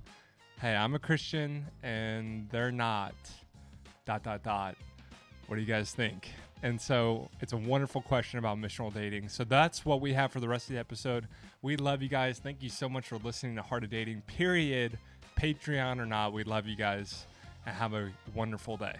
Hey, 0.60 0.76
I'm 0.76 0.94
a 0.94 0.98
Christian 1.00 1.66
and 1.82 2.48
they're 2.50 2.70
not. 2.70 3.16
Dot, 4.06 4.22
dot, 4.22 4.44
dot. 4.44 4.76
What 5.48 5.56
do 5.56 5.60
you 5.60 5.66
guys 5.66 5.90
think? 5.90 6.30
And 6.62 6.80
so 6.80 7.30
it's 7.40 7.52
a 7.52 7.56
wonderful 7.56 8.02
question 8.02 8.38
about 8.38 8.58
missional 8.58 8.94
dating. 8.94 9.28
So 9.28 9.42
that's 9.42 9.84
what 9.84 10.00
we 10.00 10.12
have 10.12 10.30
for 10.30 10.38
the 10.38 10.48
rest 10.48 10.68
of 10.68 10.74
the 10.74 10.78
episode. 10.78 11.26
We 11.62 11.76
love 11.76 12.00
you 12.00 12.08
guys. 12.08 12.38
Thank 12.38 12.62
you 12.62 12.68
so 12.68 12.88
much 12.88 13.08
for 13.08 13.16
listening 13.16 13.56
to 13.56 13.62
Heart 13.62 13.82
of 13.82 13.90
Dating, 13.90 14.20
period. 14.22 14.98
Patreon 15.38 16.00
or 16.00 16.06
not, 16.06 16.32
we 16.32 16.42
love 16.42 16.66
you 16.66 16.74
guys 16.74 17.24
and 17.64 17.72
have 17.74 17.94
a 17.94 18.10
wonderful 18.34 18.76
day. 18.76 18.96